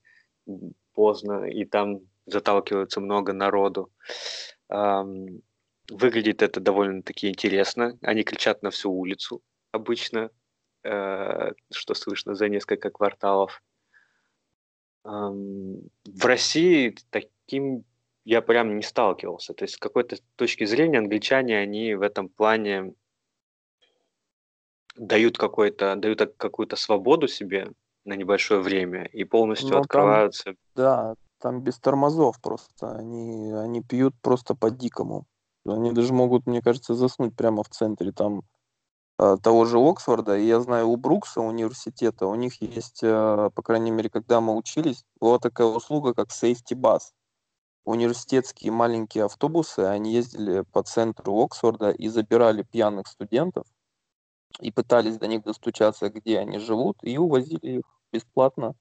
поздно, 0.93 1.45
и 1.45 1.65
там 1.65 2.01
заталкиваются 2.25 2.99
много 2.99 3.33
народу. 3.33 3.91
Выглядит 5.89 6.41
это 6.41 6.59
довольно-таки 6.59 7.29
интересно. 7.29 7.97
Они 8.01 8.23
кричат 8.23 8.63
на 8.63 8.69
всю 8.69 8.91
улицу 8.91 9.41
обычно, 9.71 10.29
э, 10.83 11.51
что 11.73 11.93
слышно 11.93 12.35
за 12.35 12.49
несколько 12.49 12.89
кварталов 12.89 13.61
в 15.03 16.25
России 16.25 16.95
таким 17.09 17.83
я 18.23 18.41
прям 18.41 18.75
не 18.75 18.83
сталкивался. 18.83 19.53
То 19.53 19.63
есть 19.63 19.75
с 19.75 19.77
какой-то 19.77 20.17
точки 20.35 20.65
зрения 20.65 20.99
англичане, 20.99 21.57
они 21.57 21.95
в 21.95 22.01
этом 22.01 22.29
плане 22.29 22.93
дают 24.95 25.37
какой-то 25.37 25.95
дают 25.95 26.35
какую-то 26.37 26.75
свободу 26.75 27.27
себе 27.27 27.71
на 28.05 28.13
небольшое 28.13 28.61
время 28.61 29.05
и 29.05 29.23
полностью 29.23 29.69
Но 29.69 29.75
ну, 29.75 29.81
открываются. 29.81 30.43
Там, 30.43 30.55
да, 30.75 31.15
там 31.39 31.61
без 31.61 31.79
тормозов 31.79 32.41
просто. 32.41 32.95
Они, 32.95 33.51
они 33.51 33.81
пьют 33.81 34.15
просто 34.21 34.55
по-дикому. 34.55 35.25
Они 35.65 35.91
даже 35.91 36.13
могут, 36.13 36.47
мне 36.47 36.61
кажется, 36.61 36.95
заснуть 36.95 37.35
прямо 37.35 37.63
в 37.63 37.69
центре. 37.69 38.11
Там 38.11 38.43
Э, 39.21 39.37
того 39.37 39.65
же 39.65 39.77
Оксфорда, 39.77 40.35
и 40.35 40.47
я 40.47 40.59
знаю, 40.61 40.89
у 40.89 40.95
Брукса 40.95 41.41
университета, 41.41 42.25
у 42.25 42.33
них 42.33 42.59
есть, 42.59 43.01
э, 43.03 43.51
по 43.53 43.61
крайней 43.61 43.91
мере, 43.91 44.09
когда 44.09 44.41
мы 44.41 44.55
учились, 44.55 45.05
была 45.19 45.37
такая 45.37 45.67
услуга, 45.67 46.15
как 46.15 46.29
Safety 46.29 46.73
Bus. 46.73 47.01
Университетские 47.85 48.71
маленькие 48.71 49.25
автобусы, 49.25 49.81
они 49.81 50.13
ездили 50.13 50.61
по 50.73 50.81
центру 50.81 51.39
Оксфорда 51.39 51.91
и 51.91 52.07
забирали 52.07 52.63
пьяных 52.63 53.07
студентов 53.07 53.67
и 54.59 54.71
пытались 54.71 55.17
до 55.17 55.27
них 55.27 55.43
достучаться, 55.43 56.09
где 56.09 56.39
они 56.39 56.59
живут, 56.59 56.97
и 57.01 57.17
увозили 57.17 57.79
их 57.79 57.83
бесплатно 58.11 58.75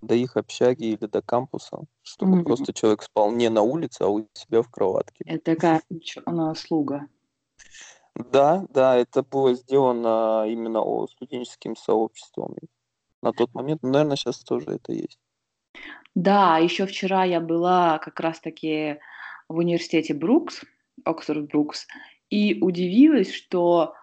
до 0.00 0.14
их 0.14 0.36
общаги 0.36 0.84
или 0.84 1.06
до 1.06 1.22
кампуса, 1.22 1.80
чтобы 2.02 2.38
mm-hmm. 2.38 2.44
просто 2.44 2.72
человек 2.72 3.02
спал 3.02 3.32
не 3.32 3.48
на 3.48 3.62
улице, 3.62 4.02
а 4.02 4.08
у 4.08 4.26
себя 4.32 4.62
в 4.62 4.70
кроватке. 4.70 5.24
Это 5.26 5.56
такая 5.56 5.82
услуга. 6.24 7.08
Да, 8.14 8.66
да, 8.70 8.96
это 8.96 9.22
было 9.22 9.54
сделано 9.54 10.44
именно 10.48 10.82
студенческим 11.08 11.76
сообществом 11.76 12.56
на 13.22 13.32
тот 13.32 13.54
момент. 13.54 13.82
Ну, 13.82 13.90
наверное, 13.90 14.16
сейчас 14.16 14.40
тоже 14.40 14.66
это 14.72 14.92
есть. 14.92 15.18
Да, 16.14 16.58
еще 16.58 16.86
вчера 16.86 17.24
я 17.24 17.40
была 17.40 17.98
как 17.98 18.18
раз-таки 18.20 18.98
в 19.48 19.58
университете 19.58 20.14
Брукс, 20.14 20.64
Оксфорд 21.04 21.46
Брукс, 21.48 21.86
и 22.28 22.60
удивилась, 22.60 23.32
что 23.32 23.94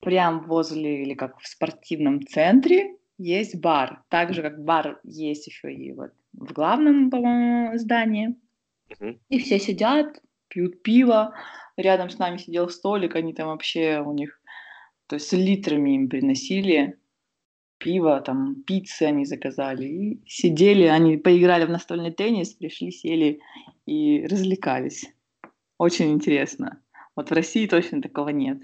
прям 0.00 0.46
возле, 0.46 1.02
или 1.02 1.14
как 1.14 1.38
в 1.38 1.46
спортивном 1.46 2.26
центре, 2.26 2.96
есть 3.18 3.60
бар. 3.60 4.04
Так 4.08 4.32
же, 4.32 4.42
как 4.42 4.64
бар 4.64 5.00
есть 5.02 5.46
еще 5.46 5.72
и 5.72 5.92
вот 5.92 6.12
в 6.32 6.52
главном, 6.52 7.10
по-моему, 7.10 7.76
здании. 7.76 8.36
Mm-hmm. 8.90 9.18
И 9.28 9.38
все 9.40 9.58
сидят, 9.58 10.22
пьют 10.48 10.82
пиво, 10.82 11.34
рядом 11.76 12.10
с 12.10 12.18
нами 12.18 12.38
сидел 12.38 12.68
столик, 12.68 13.16
они 13.16 13.34
там 13.34 13.48
вообще, 13.48 14.00
у 14.04 14.12
них 14.12 14.40
То 15.08 15.16
есть 15.16 15.32
литрами 15.32 15.94
им 15.94 16.08
приносили 16.08 16.98
пиво, 17.78 18.20
там, 18.20 18.62
пиццы 18.64 19.04
они 19.04 19.24
заказали. 19.24 19.86
И 19.86 20.22
сидели, 20.26 20.84
они 20.84 21.16
поиграли 21.16 21.64
в 21.64 21.70
настольный 21.70 22.12
теннис, 22.12 22.54
пришли, 22.54 22.90
сели 22.90 23.40
и 23.86 24.26
развлекались. 24.26 25.06
Очень 25.78 26.12
интересно. 26.12 26.82
Вот 27.14 27.30
в 27.30 27.32
России 27.32 27.66
точно 27.66 28.02
такого 28.02 28.30
нет. 28.30 28.58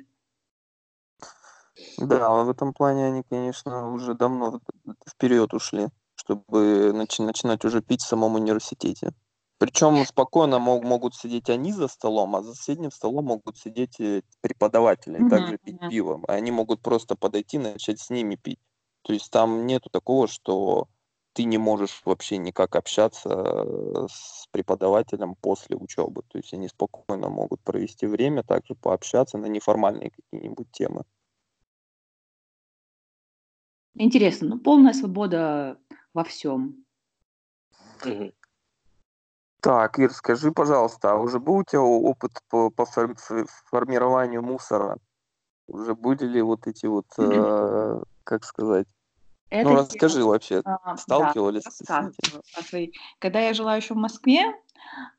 Да, 1.97 2.43
в 2.45 2.51
этом 2.51 2.73
плане 2.75 3.07
они, 3.07 3.23
конечно, 3.23 3.93
уже 3.93 4.15
давно 4.15 4.61
вперед 5.09 5.55
ушли, 5.55 5.89
чтобы 6.17 6.91
начи- 6.95 7.23
начинать 7.23 7.65
уже 7.65 7.83
пить 7.83 8.03
в 8.03 8.07
самом 8.07 8.35
университете. 8.35 9.13
Причем 9.59 10.05
спокойно 10.05 10.59
мог, 10.59 10.83
могут 10.83 11.15
сидеть 11.15 11.49
они 11.49 11.73
за 11.73 11.87
столом, 11.89 12.35
а 12.35 12.43
за 12.43 12.55
соседним 12.55 12.91
столом 12.91 13.27
могут 13.27 13.57
сидеть 13.57 14.01
э, 14.01 14.23
преподаватели 14.41 15.21
и 15.21 15.25
также 15.25 15.59
пить 15.59 15.77
Мгм. 15.77 15.87
пиво. 15.87 16.21
Они 16.27 16.51
могут 16.51 16.83
просто 16.83 17.15
подойти 17.17 17.57
и 17.59 17.61
начать 17.61 18.01
с 18.01 18.11
ними 18.11 18.35
пить. 18.35 18.59
То 19.03 19.13
есть 19.13 19.31
там 19.31 19.65
нету 19.67 19.89
такого, 19.91 20.27
что 20.27 20.89
ты 21.35 21.45
не 21.45 21.59
можешь 21.59 22.03
вообще 22.05 22.37
никак 22.39 22.75
общаться 22.77 24.07
с 24.09 24.47
преподавателем 24.51 25.37
после 25.37 25.77
учебы. 25.77 26.23
То 26.29 26.39
есть 26.39 26.53
они 26.53 26.69
спокойно 26.69 27.29
могут 27.29 27.63
провести 27.63 28.07
время, 28.07 28.43
также 28.43 28.75
пообщаться 28.75 29.39
на 29.39 29.47
неформальные 29.47 30.11
какие-нибудь 30.11 30.71
темы. 30.73 31.05
Интересно, 33.95 34.49
ну 34.49 34.59
полная 34.59 34.93
свобода 34.93 35.79
во 36.13 36.25
всем. 36.25 36.85
Так, 39.61 39.99
Ир, 39.99 40.13
скажи, 40.13 40.53
пожалуйста, 40.53 41.13
а 41.13 41.17
уже 41.17 41.39
был 41.39 41.57
у 41.57 41.65
тебя 41.65 41.81
опыт 41.81 42.33
по, 42.51 42.71
по 42.71 42.85
формированию 42.85 44.43
мусора? 44.43 44.99
Уже 45.67 45.95
были 45.95 46.27
ли 46.27 46.43
вот 46.43 46.67
эти 46.67 46.85
вот, 46.85 47.07
э, 47.19 48.03
как 48.25 48.45
сказать? 48.45 48.87
Это 49.49 49.71
Ну, 49.71 49.77
я, 49.77 49.83
расскажи 49.83 50.25
вообще, 50.25 50.61
а, 50.67 50.79
да, 50.85 50.97
сталкивались 50.97 51.63
ты 51.63 51.71
с 51.71 51.81
этим? 51.81 52.93
Когда 53.19 53.41
я 53.41 53.55
жила 53.55 53.77
еще 53.77 53.95
в 53.95 53.97
Москве, 53.97 54.43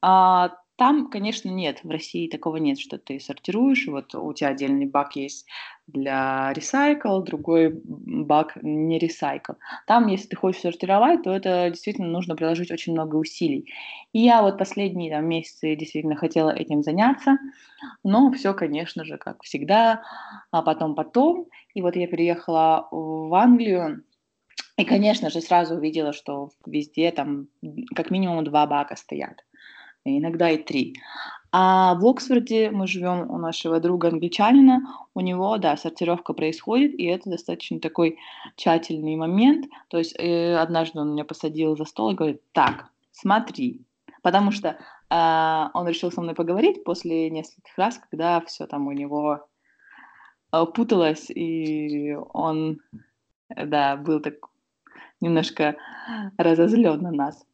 а, 0.01 0.55
там, 0.77 1.09
конечно, 1.09 1.49
нет, 1.49 1.83
в 1.83 1.89
России 1.89 2.27
такого 2.27 2.57
нет, 2.57 2.79
что 2.79 2.97
ты 2.97 3.19
сортируешь, 3.19 3.87
вот 3.87 4.13
у 4.13 4.33
тебя 4.33 4.49
отдельный 4.49 4.85
бак 4.85 5.15
есть 5.15 5.45
для 5.87 6.51
recycle, 6.53 7.23
другой 7.23 7.79
бак 7.83 8.57
не 8.61 8.99
recycle. 8.99 9.55
Там, 9.87 10.07
если 10.07 10.27
ты 10.27 10.35
хочешь 10.35 10.61
сортировать, 10.61 11.23
то 11.23 11.31
это 11.31 11.69
действительно 11.69 12.09
нужно 12.09 12.35
приложить 12.35 12.71
очень 12.71 12.91
много 12.91 13.15
усилий. 13.15 13.71
И 14.11 14.19
я 14.19 14.41
вот 14.41 14.57
последние 14.57 15.11
там, 15.11 15.25
месяцы 15.25 15.75
действительно 15.75 16.17
хотела 16.17 16.49
этим 16.49 16.83
заняться, 16.83 17.37
но 18.03 18.31
все, 18.33 18.53
конечно 18.53 19.05
же, 19.05 19.17
как 19.17 19.43
всегда, 19.43 20.03
а 20.51 20.61
потом 20.61 20.95
потом. 20.95 21.45
И 21.73 21.81
вот 21.81 21.95
я 21.95 22.07
переехала 22.07 22.87
в 22.91 23.33
Англию, 23.33 24.03
и, 24.77 24.83
конечно 24.83 25.29
же, 25.29 25.39
сразу 25.39 25.75
увидела, 25.75 26.11
что 26.11 26.49
везде 26.65 27.11
там 27.11 27.47
как 27.95 28.11
минимум 28.11 28.43
два 28.43 28.67
бака 28.67 28.97
стоят, 28.97 29.44
иногда 30.05 30.51
и 30.51 30.57
три. 30.57 30.95
А 31.51 31.95
в 31.95 32.05
Оксфорде 32.05 32.69
мы 32.69 32.85
живем 32.85 33.31
у 33.31 33.37
нашего 33.37 33.79
друга 33.79 34.09
англичанина, 34.09 34.81
у 35.13 35.21
него, 35.21 35.57
да, 35.57 35.77
сортировка 35.77 36.33
происходит, 36.33 36.93
и 36.99 37.05
это 37.05 37.29
достаточно 37.29 37.79
такой 37.79 38.17
тщательный 38.57 39.15
момент. 39.15 39.67
То 39.87 39.97
есть 39.97 40.15
э, 40.19 40.57
однажды 40.57 40.99
он 40.99 41.13
меня 41.13 41.23
посадил 41.23 41.77
за 41.77 41.85
стол 41.85 42.11
и 42.11 42.15
говорит, 42.15 42.41
так, 42.51 42.89
смотри, 43.11 43.85
потому 44.21 44.51
что 44.51 44.77
а, 45.09 45.71
он 45.73 45.87
решил 45.87 46.11
со 46.11 46.21
мной 46.21 46.35
поговорить 46.35 46.83
после 46.83 47.29
нескольких 47.29 47.77
раз, 47.77 47.99
когда 48.09 48.41
все 48.41 48.67
там 48.67 48.87
у 48.87 48.91
него 48.91 49.47
э, 50.51 50.65
путалось, 50.73 51.29
и 51.29 52.17
он, 52.33 52.79
э, 53.55 53.65
да, 53.65 53.95
был 53.95 54.19
так 54.19 54.33
немножко 55.21 55.77
разозлен 56.37 57.01
на 57.01 57.11
нас. 57.11 57.45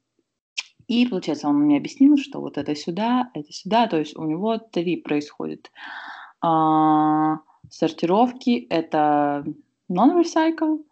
И, 0.87 1.05
получается, 1.05 1.47
он 1.47 1.59
мне 1.59 1.77
объяснил, 1.77 2.17
что 2.17 2.39
вот 2.39 2.57
это 2.57 2.75
сюда, 2.75 3.29
это 3.33 3.51
сюда, 3.51 3.87
то 3.87 3.97
есть 3.97 4.15
у 4.15 4.23
него 4.23 4.57
три 4.57 4.97
происходит. 4.97 5.71
А, 6.41 7.39
сортировки– 7.69 8.65
это 8.69 9.45
non-recycle, 9.89 10.83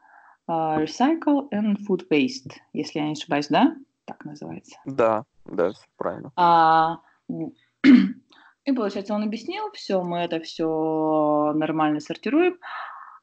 а, 0.48 0.82
recycle 0.82 1.50
and 1.54 1.78
food 1.88 2.08
waste, 2.10 2.54
если 2.74 3.00
я 3.00 3.06
не 3.06 3.12
ошибаюсь, 3.14 3.48
да? 3.48 3.76
Так 4.06 4.26
называется. 4.26 4.80
Да, 4.86 5.26
да, 5.46 5.72
все 5.72 5.86
правильно. 5.98 6.32
А, 6.36 7.00
и, 7.28 8.72
получается, 8.72 9.14
он 9.14 9.24
объяснил, 9.24 9.72
все, 9.74 10.02
мы 10.02 10.20
это 10.20 10.40
все 10.40 11.54
нормально 11.56 12.00
сортируем. 12.00 12.58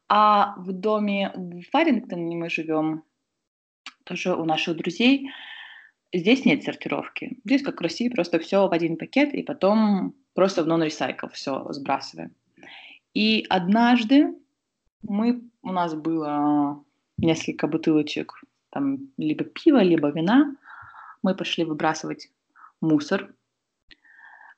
А 0.08 0.54
в 0.58 0.72
доме 0.72 1.32
в 1.34 1.62
Фарингтоне 1.72 2.36
мы 2.36 2.48
живем, 2.48 3.02
тоже 4.04 4.36
у 4.36 4.44
наших 4.44 4.76
друзей, 4.76 5.30
здесь 6.18 6.44
нет 6.44 6.62
сортировки. 6.62 7.38
Здесь, 7.44 7.62
как 7.62 7.80
в 7.80 7.82
России, 7.82 8.08
просто 8.08 8.38
все 8.38 8.68
в 8.68 8.72
один 8.72 8.96
пакет, 8.96 9.34
и 9.34 9.42
потом 9.42 10.14
просто 10.34 10.64
в 10.64 10.68
non-recycle 10.68 11.30
все 11.32 11.66
сбрасываем. 11.72 12.34
И 13.14 13.46
однажды 13.48 14.34
мы, 15.02 15.42
у 15.62 15.72
нас 15.72 15.94
было 15.94 16.84
несколько 17.16 17.66
бутылочек 17.66 18.42
там 18.70 19.10
либо 19.16 19.44
пива, 19.44 19.82
либо 19.82 20.10
вина. 20.10 20.54
Мы 21.22 21.34
пошли 21.34 21.64
выбрасывать 21.64 22.28
мусор 22.80 23.34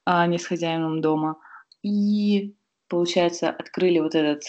а, 0.04 0.26
не 0.26 0.38
с 0.38 0.46
хозяином 0.46 1.00
дома. 1.00 1.38
И, 1.82 2.56
получается, 2.88 3.50
открыли 3.50 4.00
вот 4.00 4.14
этот, 4.14 4.42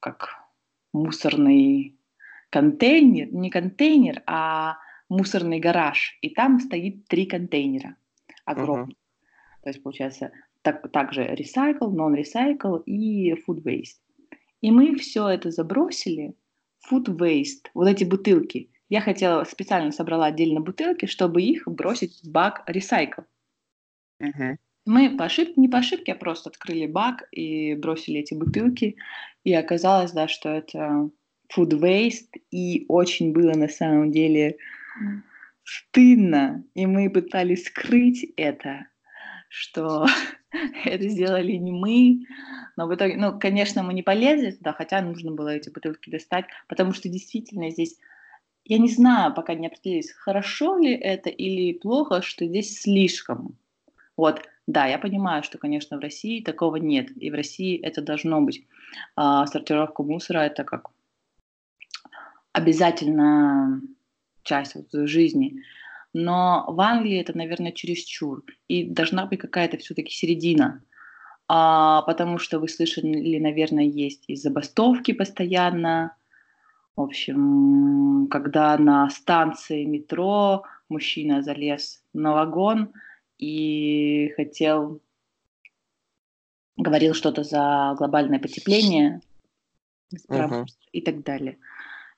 как 0.00 0.30
мусорный 0.92 1.96
контейнер, 2.50 3.32
не 3.32 3.50
контейнер, 3.50 4.22
а 4.26 4.78
мусорный 5.08 5.60
гараж. 5.60 6.18
И 6.22 6.30
там 6.30 6.60
стоит 6.60 7.06
три 7.08 7.26
контейнера 7.26 7.96
огромных. 8.44 8.96
То 9.62 9.70
есть, 9.70 9.82
получается, 9.82 10.32
так, 10.62 10.90
также 10.90 11.22
recycle, 11.22 11.90
non-recycle 11.90 12.82
и 12.84 13.32
food 13.32 13.62
waste. 13.64 14.00
И 14.60 14.70
мы 14.70 14.96
все 14.96 15.28
это 15.28 15.50
забросили, 15.50 16.34
food 16.90 17.06
waste, 17.06 17.68
вот 17.74 17.88
эти 17.88 18.04
бутылки. 18.04 18.70
Я 18.88 19.00
хотела, 19.00 19.44
специально 19.44 19.90
собрала 19.92 20.26
отдельно 20.26 20.60
бутылки, 20.60 21.06
чтобы 21.06 21.42
их 21.42 21.66
бросить 21.66 22.20
в 22.22 22.30
бак 22.30 22.64
recycle. 22.68 23.24
Мгм. 24.20 24.58
Мы 24.86 25.16
по 25.16 25.24
ошибке, 25.24 25.54
не 25.56 25.68
по 25.68 25.78
ошибке, 25.78 26.12
а 26.12 26.16
просто 26.16 26.50
открыли 26.50 26.86
бак 26.86 27.26
и 27.32 27.74
бросили 27.74 28.20
эти 28.20 28.34
бутылки. 28.34 28.96
И 29.42 29.54
оказалось, 29.54 30.12
да, 30.12 30.28
что 30.28 30.50
это 30.50 31.10
food 31.54 31.70
waste, 31.80 32.40
и 32.50 32.84
очень 32.88 33.32
было 33.32 33.52
на 33.54 33.68
самом 33.68 34.10
деле 34.12 34.56
стыдно. 35.64 36.64
И 36.74 36.86
мы 36.86 37.10
пытались 37.10 37.66
скрыть 37.66 38.26
это, 38.36 38.86
что 39.48 40.06
это 40.84 41.08
сделали 41.08 41.52
не 41.52 41.72
мы. 41.72 42.26
Но 42.76 42.86
в 42.86 42.94
итоге, 42.94 43.16
ну, 43.16 43.38
конечно, 43.38 43.82
мы 43.82 43.94
не 43.94 44.02
полезли 44.02 44.52
туда, 44.52 44.72
хотя 44.72 45.00
нужно 45.00 45.32
было 45.32 45.48
эти 45.48 45.70
бутылки 45.70 46.10
достать, 46.10 46.46
потому 46.68 46.92
что 46.92 47.08
действительно 47.08 47.70
здесь, 47.70 47.98
я 48.64 48.78
не 48.78 48.88
знаю, 48.88 49.32
пока 49.32 49.54
не 49.54 49.68
определились, 49.68 50.12
хорошо 50.12 50.78
ли 50.78 50.92
это 50.92 51.30
или 51.30 51.78
плохо, 51.78 52.22
что 52.22 52.46
здесь 52.46 52.80
слишком. 52.80 53.56
Вот, 54.16 54.42
да, 54.66 54.86
я 54.86 54.98
понимаю, 54.98 55.42
что, 55.42 55.58
конечно, 55.58 55.96
в 55.98 56.00
России 56.00 56.42
такого 56.42 56.76
нет, 56.76 57.10
и 57.16 57.30
в 57.30 57.34
России 57.34 57.78
это 57.80 58.00
должно 58.00 58.40
быть. 58.40 58.66
А, 59.16 59.46
сортировка 59.46 60.02
мусора 60.02 60.40
это 60.40 60.64
как 60.64 60.90
обязательно 62.52 63.82
часть 64.44 64.74
вот 64.74 64.88
жизни. 65.08 65.62
Но 66.12 66.64
в 66.68 66.80
Англии 66.80 67.20
это, 67.20 67.36
наверное, 67.36 67.72
чересчур. 67.72 68.44
И 68.68 68.84
должна 68.84 69.26
быть 69.26 69.40
какая-то 69.40 69.78
все-таки 69.78 70.12
середина. 70.12 70.82
А, 71.48 72.02
потому 72.02 72.38
что 72.38 72.60
вы 72.60 72.68
слышали, 72.68 73.38
наверное, 73.38 73.84
есть 73.84 74.24
и 74.28 74.36
забастовки 74.36 75.12
постоянно. 75.12 76.16
В 76.96 77.00
общем, 77.02 78.28
когда 78.30 78.78
на 78.78 79.10
станции 79.10 79.84
метро 79.84 80.62
мужчина 80.88 81.42
залез 81.42 82.02
на 82.12 82.32
вагон 82.32 82.92
и 83.38 84.32
хотел, 84.36 85.00
говорил 86.76 87.14
что-то 87.14 87.42
за 87.42 87.94
глобальное 87.98 88.38
потепление 88.38 89.20
мусор 90.12 90.66
и 90.92 91.00
так 91.00 91.22
далее. 91.22 91.58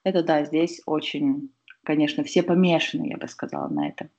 Это 0.03 0.23
да, 0.23 0.45
здесь 0.45 0.81
очень, 0.85 1.49
конечно, 1.87 2.23
все 2.25 2.43
помешаны, 2.43 3.07
я 3.07 3.17
бы 3.17 3.27
сказала, 3.29 3.69
на 3.69 3.87
этом. 3.87 4.09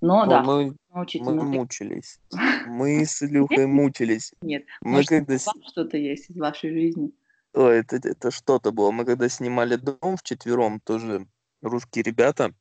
Но 0.00 0.22
Ой, 0.22 0.28
да, 0.28 0.42
мы, 0.42 0.74
мы 1.20 1.44
мучились. 1.44 2.18
Мы 2.66 3.04
с 3.04 3.22
Илюхой 3.22 3.66
мучились. 3.66 4.32
Нет, 4.40 4.64
Мы 4.80 4.92
может, 4.92 5.08
когда... 5.10 5.36
что-то 5.38 5.98
есть 5.98 6.30
из 6.30 6.36
вашей 6.38 6.70
жизни? 6.70 7.12
Ой, 7.52 7.80
это, 7.80 7.96
это 7.96 8.30
что-то 8.30 8.72
было. 8.72 8.90
Мы 8.90 9.04
когда 9.04 9.28
снимали 9.28 9.76
дом 9.76 10.16
вчетвером, 10.16 10.80
тоже 10.80 11.26
русские 11.60 12.04
ребята. 12.04 12.54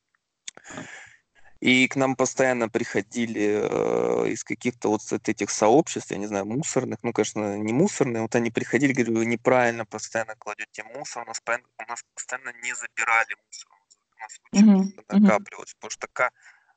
И 1.59 1.89
к 1.89 1.97
нам 1.97 2.15
постоянно 2.15 2.69
приходили 2.69 3.59
э, 3.61 4.29
из 4.29 4.45
каких-то 4.45 4.91
вот 4.91 5.01
этих 5.27 5.49
сообществ, 5.49 6.11
я 6.11 6.17
не 6.17 6.27
знаю, 6.27 6.45
мусорных, 6.45 6.99
ну, 7.03 7.11
конечно, 7.11 7.57
не 7.57 7.73
мусорные, 7.73 8.21
вот 8.21 8.33
они 8.35 8.49
приходили, 8.49 8.93
говорю, 8.93 9.15
вы 9.15 9.25
неправильно 9.25 9.85
постоянно 9.85 10.35
кладете 10.37 10.83
мусор, 10.95 11.23
у 11.23 11.25
нас, 11.25 11.41
у 11.45 11.89
нас 11.89 12.03
постоянно 12.13 12.53
не 12.63 12.73
забирали 12.73 13.35
мусор, 13.45 13.71
у 14.15 14.19
нас 14.21 14.39
очень 14.53 14.95
mm-hmm. 14.97 15.19
накапливалось, 15.19 15.73
потому 15.73 15.91
что 15.91 16.07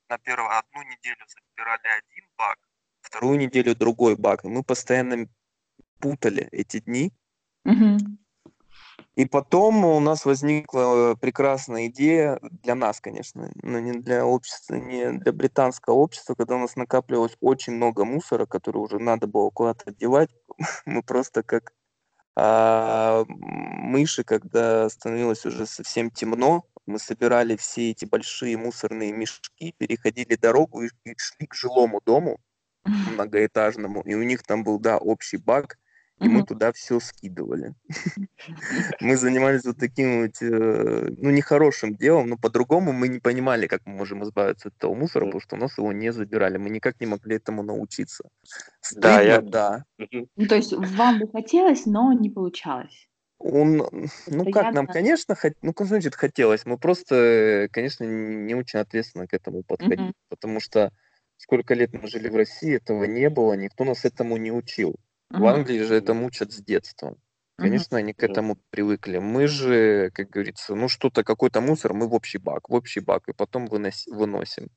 на 0.08 0.18
первую, 0.18 0.50
одну 0.50 0.82
неделю 0.82 1.24
забирали 1.28 1.86
один 1.98 2.28
бак, 2.36 2.58
вторую 3.02 3.38
неделю 3.38 3.76
другой 3.76 4.16
бак, 4.16 4.44
и 4.44 4.48
мы 4.48 4.64
постоянно 4.64 5.28
путали 6.00 6.48
эти 6.50 6.80
дни, 6.80 7.12
mm-hmm. 7.68 7.98
И 9.14 9.26
потом 9.26 9.84
у 9.84 10.00
нас 10.00 10.24
возникла 10.24 11.14
прекрасная 11.20 11.88
идея 11.88 12.38
для 12.40 12.74
нас, 12.74 13.00
конечно, 13.00 13.50
но 13.62 13.78
не 13.78 13.92
для 13.92 14.24
общества, 14.24 14.76
не 14.76 15.12
для 15.12 15.32
британского 15.32 15.94
общества, 15.94 16.34
когда 16.34 16.56
у 16.56 16.60
нас 16.60 16.76
накапливалось 16.76 17.36
очень 17.40 17.74
много 17.74 18.06
мусора, 18.06 18.46
который 18.46 18.78
уже 18.78 18.98
надо 18.98 19.26
было 19.26 19.50
куда-то 19.50 19.92
девать. 19.92 20.30
Мы 20.86 21.02
просто 21.02 21.42
как 21.42 21.72
а, 22.34 23.24
мыши, 23.28 24.24
когда 24.24 24.88
становилось 24.88 25.44
уже 25.44 25.66
совсем 25.66 26.10
темно, 26.10 26.64
мы 26.86 26.98
собирали 26.98 27.56
все 27.56 27.90
эти 27.90 28.06
большие 28.06 28.56
мусорные 28.56 29.12
мешки, 29.12 29.74
переходили 29.76 30.36
дорогу 30.36 30.82
и 30.82 30.88
шли 31.16 31.46
к 31.46 31.54
жилому 31.54 32.00
дому 32.04 32.40
многоэтажному, 32.84 34.02
и 34.02 34.14
у 34.14 34.22
них 34.22 34.42
там 34.42 34.64
был, 34.64 34.78
да, 34.78 34.96
общий 34.96 35.36
бак, 35.36 35.78
и 36.20 36.28
мы 36.28 36.44
туда 36.44 36.72
все 36.72 37.00
скидывали. 37.00 37.74
Мы 39.00 39.16
занимались 39.16 39.64
вот 39.64 39.76
таким 39.78 40.22
вот, 40.22 40.40
э, 40.40 41.08
ну, 41.18 41.30
нехорошим 41.30 41.96
делом, 41.96 42.28
но 42.28 42.36
по-другому 42.36 42.92
мы 42.92 43.08
не 43.08 43.18
понимали, 43.18 43.66
как 43.66 43.82
мы 43.86 43.94
можем 43.94 44.22
избавиться 44.22 44.68
от 44.68 44.76
этого 44.76 44.94
мусора, 44.94 45.26
потому 45.26 45.40
что 45.40 45.56
у 45.56 45.58
нас 45.58 45.78
его 45.78 45.92
не 45.92 46.12
забирали. 46.12 46.58
Мы 46.58 46.70
никак 46.70 47.00
не 47.00 47.06
могли 47.06 47.36
этому 47.36 47.62
научиться. 47.62 48.24
Да, 48.94 49.20
я... 49.20 49.40
да. 49.40 49.84
Ну, 49.98 50.46
то 50.48 50.54
есть 50.54 50.72
вам 50.72 51.18
бы 51.18 51.28
хотелось, 51.28 51.86
но 51.86 52.12
не 52.12 52.30
получалось. 52.30 53.08
Он, 53.38 53.88
ну 54.28 54.50
как, 54.52 54.72
нам, 54.72 54.86
конечно, 54.86 55.34
хот... 55.34 55.54
ну, 55.62 55.72
как 55.72 55.88
значит, 55.88 56.14
хотелось. 56.14 56.64
Мы 56.64 56.78
просто, 56.78 57.68
конечно, 57.72 58.04
не 58.04 58.54
очень 58.54 58.78
ответственно 58.78 59.26
к 59.26 59.34
этому 59.34 59.64
подходили, 59.64 60.12
потому 60.28 60.60
что 60.60 60.92
сколько 61.36 61.74
лет 61.74 61.92
мы 61.92 62.06
жили 62.06 62.28
в 62.28 62.36
России, 62.36 62.76
этого 62.76 63.04
не 63.04 63.28
было, 63.28 63.54
никто 63.54 63.84
нас 63.84 64.04
этому 64.04 64.36
не 64.36 64.52
учил. 64.52 64.94
В 65.32 65.46
Англии 65.46 65.82
же 65.82 65.94
это 65.94 66.14
мучат 66.14 66.52
с 66.52 66.62
детства. 66.62 67.16
Конечно, 67.56 67.98
они 67.98 68.12
к 68.12 68.22
этому 68.22 68.58
привыкли. 68.70 69.18
Мы 69.18 69.46
же, 69.46 70.10
как 70.10 70.30
говорится, 70.30 70.74
ну 70.74 70.88
что-то, 70.88 71.22
какой-то 71.22 71.60
мусор, 71.60 71.92
мы 71.94 72.08
в 72.08 72.14
общий 72.14 72.38
бак, 72.38 72.68
в 72.68 72.74
общий 72.74 73.00
бак, 73.00 73.28
и 73.28 73.32
потом 73.32 73.66
выноси, 73.66 74.10
выносим. 74.10 74.68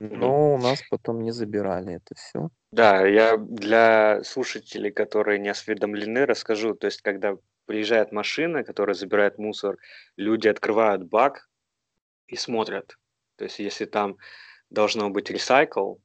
Но 0.00 0.54
у 0.54 0.58
нас 0.58 0.82
потом 0.90 1.22
не 1.22 1.30
забирали 1.30 1.94
это 1.96 2.14
все. 2.16 2.48
Да, 2.72 3.06
я 3.06 3.36
для 3.36 4.22
слушателей, 4.24 4.90
которые 4.90 5.38
не 5.38 5.50
осведомлены, 5.50 6.26
расскажу. 6.26 6.74
То 6.74 6.86
есть, 6.86 7.02
когда 7.02 7.36
приезжает 7.66 8.12
машина, 8.12 8.64
которая 8.64 8.94
забирает 8.94 9.38
мусор, 9.38 9.76
люди 10.16 10.48
открывают 10.48 11.04
бак 11.04 11.48
и 12.26 12.36
смотрят. 12.36 12.96
То 13.36 13.44
есть, 13.44 13.58
если 13.58 13.84
там 13.84 14.16
должно 14.70 15.10
быть 15.10 15.30
ресайкл, 15.30 15.96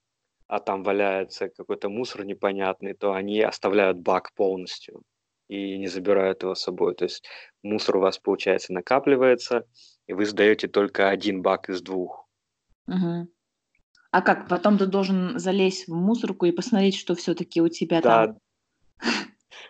а 0.48 0.60
там 0.60 0.84
валяется 0.84 1.50
какой-то 1.50 1.90
мусор 1.90 2.26
непонятный, 2.26 2.94
то 2.94 3.14
они 3.14 3.42
оставляют 3.42 4.00
бак 4.00 4.34
полностью 4.34 5.02
и 5.48 5.78
не 5.78 5.88
забирают 5.88 6.44
его 6.44 6.56
с 6.56 6.62
собой. 6.62 6.96
То 6.96 7.06
есть 7.06 7.26
мусор 7.64 7.98
у 7.98 8.02
вас, 8.02 8.18
получается, 8.20 8.74
накапливается, 8.74 9.66
и 10.08 10.14
вы 10.14 10.26
сдаете 10.26 10.68
только 10.68 11.10
один 11.10 11.42
бак 11.42 11.70
из 11.70 11.82
двух. 11.82 12.28
Угу. 12.88 13.28
А 14.12 14.22
как? 14.22 14.48
Потом 14.48 14.78
ты 14.78 14.86
должен 14.86 15.38
залезть 15.38 15.88
в 15.88 15.94
мусорку 15.94 16.46
и 16.46 16.52
посмотреть, 16.52 16.96
что 16.96 17.16
все-таки 17.16 17.62
у 17.62 17.68
тебя 17.68 18.02
да, 18.02 18.28
там. 18.28 18.38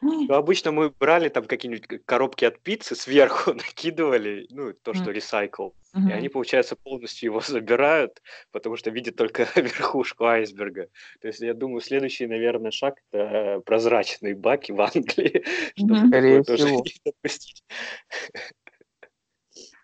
Ну, 0.06 0.34
обычно 0.34 0.72
мы 0.72 0.89
брали 0.89 1.30
там 1.30 1.46
какие-нибудь 1.46 2.06
коробки 2.06 2.46
от 2.46 2.60
пиццы, 2.60 2.96
сверху 2.96 3.54
накидывали, 3.54 4.48
ну, 4.52 4.74
то, 4.74 4.94
что 4.94 5.12
ресайкл. 5.12 5.70
И 5.96 6.12
они, 6.12 6.28
получается, 6.30 6.76
полностью 6.76 7.28
его 7.30 7.39
забирают, 7.46 8.22
потому 8.52 8.76
что 8.76 8.89
видят 8.91 9.15
только 9.15 9.48
верхушку 9.56 10.26
айсберга. 10.26 10.89
То 11.22 11.28
есть, 11.28 11.39
я 11.39 11.54
думаю, 11.54 11.82
следующий, 11.82 12.28
наверное, 12.28 12.72
шаг– 12.72 12.96
это 13.12 13.62
прозрачные 13.65 14.36
баки 14.36 14.72
в 14.72 14.82
Англии, 14.82 15.44
чтобы 15.76 16.08
Скорее 16.08 16.44
тоже 16.44 16.72
не 16.72 16.84
допустить. 17.06 17.63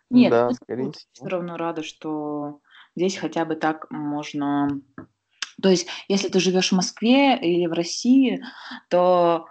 Нет, 0.10 0.32
да, 0.32 0.52
скорее 0.52 0.92
все 0.92 1.26
равно 1.26 1.56
рада, 1.56 1.84
что 1.84 2.60
здесь 2.96 3.18
хотя 3.18 3.46
бы 3.46 3.56
так 3.56 3.90
можно... 3.90 4.68
То 5.62 5.70
есть, 5.70 5.88
если 6.10 6.28
ты 6.28 6.40
живешь 6.40 6.72
в 6.72 6.76
Москве 6.76 7.38
или 7.38 7.68
в 7.68 7.74
России, 7.74 8.44
то 8.90 9.48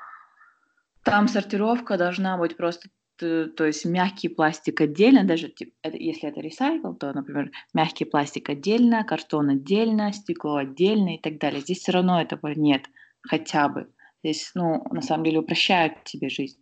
там 1.03 1.29
сортировка 1.29 1.97
должна 1.97 2.37
быть 2.37 2.57
просто 2.57 2.89
то 3.21 3.67
есть 3.67 3.85
мягкий 3.85 4.29
пластик 4.29 4.81
отдельно, 4.81 5.25
даже 5.25 5.53
если 5.85 6.31
это 6.31 6.41
ресайкл, 6.41 6.95
то, 6.95 7.13
например, 7.13 7.51
мягкий 7.75 8.07
пластик 8.07 8.49
отдельно, 8.49 9.05
картон 9.05 9.51
отдельно, 9.51 10.11
стекло 10.13 10.57
отдельно 10.57 11.17
и 11.17 11.19
так 11.21 11.39
далее. 11.39 11.61
Здесь 11.61 11.81
все 11.81 11.93
равно 11.93 12.21
этого 12.21 12.49
нет, 12.49 12.87
хотя 13.21 13.69
бы. 13.69 13.93
Здесь, 14.25 14.51
ну, 14.55 14.83
на 14.91 15.03
самом 15.03 15.25
деле 15.25 15.41
упрощают 15.41 16.03
тебе 16.05 16.31
жизнь. 16.31 16.61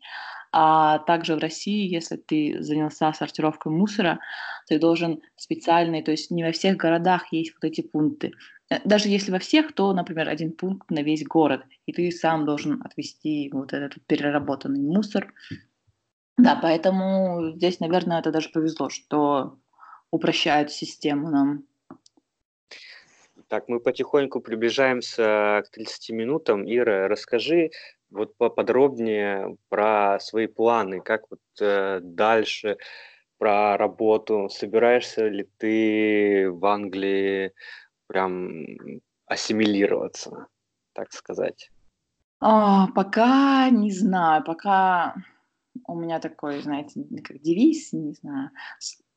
А 0.50 0.98
также 1.00 1.36
в 1.36 1.38
России, 1.38 1.88
если 1.88 2.16
ты 2.16 2.56
занялся 2.60 3.12
сортировкой 3.12 3.70
мусора, 3.72 4.18
ты 4.66 4.78
должен 4.78 5.20
специальный, 5.36 6.02
то 6.02 6.10
есть 6.10 6.30
не 6.30 6.42
во 6.42 6.52
всех 6.52 6.76
городах 6.76 7.32
есть 7.32 7.52
вот 7.54 7.68
эти 7.68 7.82
пункты. 7.82 8.32
Э, 8.70 8.76
даже 8.84 9.08
если 9.08 9.30
во 9.30 9.38
всех, 9.38 9.72
то, 9.72 9.92
например, 9.92 10.28
один 10.28 10.52
пункт 10.52 10.90
на 10.90 11.02
весь 11.02 11.24
город, 11.24 11.62
и 11.86 11.92
ты 11.92 12.10
сам 12.10 12.44
должен 12.44 12.82
отвести 12.84 13.50
вот 13.52 13.72
этот 13.72 14.04
переработанный 14.06 14.80
мусор. 14.80 15.32
Да, 16.36 16.58
поэтому 16.60 17.52
здесь, 17.56 17.80
наверное, 17.80 18.20
это 18.20 18.30
даже 18.30 18.50
повезло, 18.50 18.90
что 18.90 19.58
упрощают 20.10 20.70
систему 20.70 21.30
нам. 21.30 21.64
Так, 23.48 23.68
мы 23.68 23.80
потихоньку 23.80 24.40
приближаемся 24.40 25.62
к 25.64 25.70
30 25.70 26.10
минутам. 26.10 26.64
Ира, 26.64 27.08
расскажи 27.08 27.70
вот 28.10 28.36
поподробнее 28.36 29.56
про 29.68 30.18
свои 30.20 30.46
планы, 30.46 31.00
как 31.00 31.22
вот 31.30 31.40
э, 31.60 32.00
дальше, 32.02 32.76
про 33.38 33.76
работу. 33.76 34.48
Собираешься 34.50 35.28
ли 35.28 35.48
ты 35.58 36.50
в 36.50 36.64
Англии 36.66 37.52
прям 38.08 38.64
ассимилироваться, 39.26 40.48
так 40.94 41.12
сказать? 41.12 41.70
А, 42.40 42.88
пока 42.88 43.70
не 43.70 43.92
знаю, 43.92 44.42
пока 44.44 45.14
у 45.86 45.94
меня 45.94 46.18
такой, 46.18 46.60
знаете, 46.60 47.04
как 47.24 47.40
девиз, 47.40 47.92
не 47.92 48.12
знаю. 48.12 48.50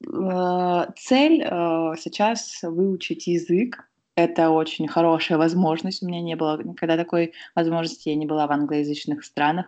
Э, 0.08 0.92
цель 0.98 1.42
э, 1.42 1.96
сейчас 1.98 2.60
выучить 2.64 3.28
язык. 3.28 3.88
Это 4.16 4.50
очень 4.50 4.88
хорошая 4.88 5.38
возможность. 5.38 6.04
У 6.04 6.08
меня 6.08 6.22
не 6.22 6.36
было 6.36 6.62
никогда 6.62 6.98
такой 6.98 7.34
возможности. 7.56 8.10
Я 8.10 8.16
не 8.16 8.26
была 8.26 8.48
в 8.48 8.52
англоязычных 8.52 9.24
странах, 9.24 9.68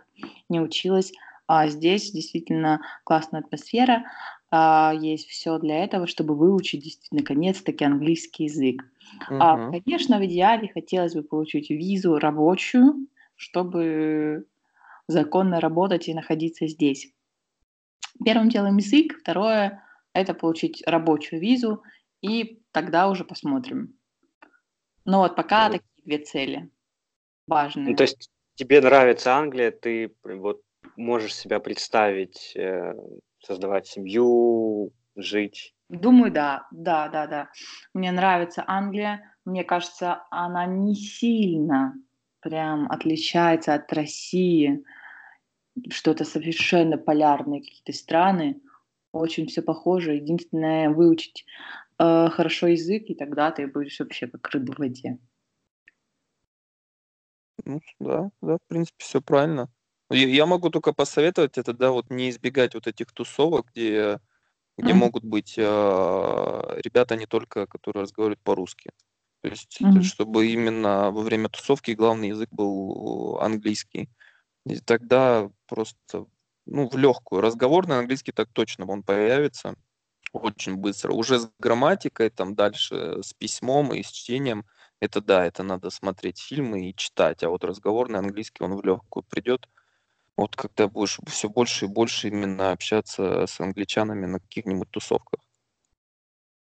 не 0.49 0.59
училась. 0.59 1.13
А 1.47 1.67
здесь 1.67 2.11
действительно 2.11 2.81
классная 3.03 3.41
атмосфера. 3.41 4.03
А, 4.51 4.93
есть 4.95 5.27
все 5.29 5.57
для 5.59 5.83
этого, 5.83 6.07
чтобы 6.07 6.35
выучить 6.35 6.83
действительно 6.83 7.21
наконец-таки 7.21 7.85
английский 7.85 8.45
язык. 8.45 8.83
Uh-huh. 9.29 9.37
А, 9.39 9.71
конечно, 9.71 10.19
в 10.19 10.25
идеале 10.25 10.71
хотелось 10.73 11.13
бы 11.13 11.23
получить 11.23 11.69
визу 11.69 12.17
рабочую, 12.17 13.07
чтобы 13.35 14.45
законно 15.07 15.59
работать 15.59 16.07
и 16.07 16.13
находиться 16.13 16.67
здесь. 16.67 17.13
Первым 18.23 18.49
делом 18.49 18.77
язык, 18.77 19.17
второе– 19.19 19.83
это 20.13 20.33
получить 20.33 20.83
рабочую 20.85 21.41
визу, 21.41 21.83
и 22.21 22.61
тогда 22.71 23.09
уже 23.09 23.25
посмотрим. 23.25 23.97
Но 25.05 25.19
вот 25.19 25.35
пока 25.35 25.67
ну, 25.67 25.73
такие 25.73 26.03
две 26.05 26.17
цели 26.19 26.69
важные. 27.47 27.89
Ну, 27.89 27.95
то 27.95 28.03
есть 28.03 28.29
тебе 28.55 28.81
нравится 28.81 29.35
Англия, 29.35 29.71
ты 29.71 30.15
вот 30.23 30.61
можешь 30.95 31.35
себя 31.35 31.59
представить 31.59 32.55
э, 32.55 32.93
создавать 33.39 33.87
семью, 33.87 34.93
жить? 35.15 35.73
Думаю, 35.93 36.31
да, 36.31 36.67
да, 36.71 37.07
да, 37.07 37.27
да. 37.27 37.49
Мне 37.93 38.11
нравится 38.11 38.63
Англия. 38.65 39.31
Мне 39.45 39.63
кажется, 39.63 40.23
она 40.31 40.65
не 40.65 40.95
сильно 40.95 41.93
прям 42.39 42.91
отличается 42.91 43.75
от 43.75 43.93
России. 43.93 44.83
Что-то 45.91 46.25
совершенно 46.25 46.97
полярные 46.97 47.61
какие-то 47.61 47.93
страны. 47.93 48.59
Очень 49.11 49.45
все 49.45 49.61
похоже. 49.61 50.15
Единственное, 50.15 50.89
выучить 50.89 51.45
э, 51.99 52.27
хорошо 52.29 52.67
язык, 52.67 53.03
и 53.09 53.13
тогда 53.13 53.51
ты 53.51 53.67
будешь 53.67 53.99
вообще 53.99 54.25
как 54.25 54.49
рыба 54.49 54.73
в 54.73 54.79
воде. 54.79 55.19
Ну, 57.65 57.81
да, 57.99 58.31
да, 58.41 58.57
в 58.57 58.67
принципе, 58.67 58.95
все 58.97 59.21
правильно. 59.21 59.69
Я 60.09 60.47
могу 60.47 60.71
только 60.71 60.91
посоветовать 60.91 61.59
это, 61.59 61.71
да, 61.71 61.91
вот 61.91 62.09
не 62.09 62.31
избегать 62.31 62.73
вот 62.73 62.87
этих 62.87 63.11
тусовок, 63.11 63.67
где 63.71 64.19
где 64.77 64.93
Мгм. 64.93 64.93
могут 64.93 65.23
быть 65.23 65.55
э, 65.57 65.61
ребята 65.63 67.15
не 67.15 67.25
только, 67.25 67.67
которые 67.67 68.03
разговаривают 68.03 68.41
по-русски. 68.43 68.91
То 69.43 69.49
есть, 69.49 69.81
Мгм. 69.81 70.01
чтобы 70.01 70.47
именно 70.47 71.11
во 71.11 71.21
время 71.21 71.49
тусовки 71.49 71.91
главный 71.91 72.29
язык 72.29 72.49
был 72.51 73.39
английский. 73.41 74.09
И 74.65 74.79
тогда 74.79 75.49
просто, 75.67 76.27
ну, 76.65 76.89
в 76.89 76.97
легкую. 76.97 77.41
Разговорный 77.41 77.99
английский 77.99 78.31
так 78.33 78.49
точно 78.53 78.85
он 78.87 79.03
появится 79.03 79.75
очень 80.33 80.77
быстро. 80.77 81.13
Уже 81.13 81.39
с 81.39 81.49
грамматикой, 81.59 82.29
там 82.29 82.55
дальше 82.55 83.21
с 83.23 83.33
письмом 83.33 83.93
и 83.93 84.03
с 84.03 84.09
чтением, 84.11 84.65
это 84.99 85.21
да, 85.21 85.45
это 85.45 85.63
надо 85.63 85.89
смотреть 85.91 86.39
фильмы 86.41 86.89
и 86.89 86.95
читать. 86.95 87.43
А 87.43 87.49
вот 87.49 87.63
разговорный 87.63 88.19
английский, 88.19 88.63
он 88.63 88.75
в 88.75 88.83
легкую 88.85 89.23
придет. 89.23 89.67
Вот 90.37 90.55
когда 90.55 90.87
будешь 90.87 91.19
все 91.27 91.49
больше 91.49 91.85
и 91.85 91.87
больше 91.87 92.27
именно 92.27 92.71
общаться 92.71 93.47
с 93.47 93.59
англичанами 93.59 94.25
на 94.27 94.39
каких-нибудь 94.39 94.91
тусовках. 94.91 95.39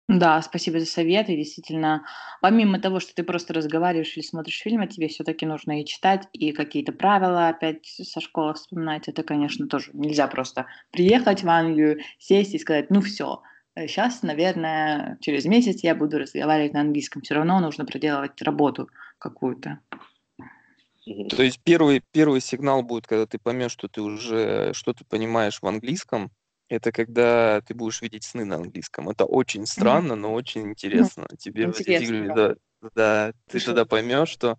Да, 0.09 0.41
спасибо 0.41 0.81
за 0.81 0.87
совет. 0.87 1.29
И 1.29 1.37
действительно, 1.37 2.07
помимо 2.41 2.81
того, 2.81 2.99
что 2.99 3.15
ты 3.15 3.23
просто 3.23 3.53
разговариваешь 3.53 4.17
или 4.17 4.25
смотришь 4.25 4.61
фильмы, 4.61 4.87
тебе 4.87 5.09
все-таки 5.09 5.45
нужно 5.45 5.83
и 5.83 5.85
читать, 5.85 6.27
и 6.33 6.53
какие-то 6.53 6.93
правила 6.93 7.49
опять 7.49 7.85
со 7.87 8.21
школы 8.21 8.55
вспоминать. 8.55 9.07
Это, 9.09 9.23
конечно, 9.23 9.67
тоже 9.69 9.91
нельзя 9.93 10.27
просто 10.27 10.67
приехать 10.93 11.43
в 11.43 11.49
Англию, 11.51 12.01
сесть 12.19 12.55
и 12.55 12.59
сказать, 12.59 12.89
ну 12.89 13.03
все, 13.03 13.43
сейчас, 13.77 14.23
наверное, 14.23 15.19
через 15.21 15.45
месяц 15.45 15.83
я 15.83 15.95
буду 15.95 16.19
разговаривать 16.19 16.73
на 16.73 16.81
английском. 16.81 17.21
Все 17.21 17.35
равно 17.35 17.61
нужно 17.61 17.85
проделывать 17.85 18.41
работу 18.41 18.89
какую-то. 19.19 19.81
Мгм. 21.09 21.33
То 21.37 21.43
есть 21.43 21.61
первый, 21.65 22.03
первый 22.13 22.41
сигнал 22.41 22.83
будет, 22.83 23.07
когда 23.07 23.27
ты 23.27 23.39
поймешь, 23.39 23.73
что 23.73 23.89
ты 23.89 24.01
уже 24.03 24.73
что-то 24.75 25.05
понимаешь 25.05 25.61
в 25.63 25.67
английском, 25.67 26.33
это 26.69 26.93
когда 26.93 27.61
ты 27.63 27.75
будешь 27.75 28.03
видеть 28.03 28.25
сны 28.25 28.45
на 28.45 28.57
английском. 28.57 29.09
Это 29.11 29.25
очень 29.27 29.67
странно, 29.67 30.17
но 30.17 30.33
очень 30.33 30.69
интересно. 30.71 31.27
Тебе 31.39 31.69
в 31.69 31.77
эти 31.77 31.91
Интересно, 31.91 32.05
игры, 32.05 32.31
да. 32.31 32.33
да, 32.33 32.55
да, 32.95 33.33
ты 33.49 33.61
тогда 33.61 33.85
поймешь, 33.85 34.29
что, 34.31 34.59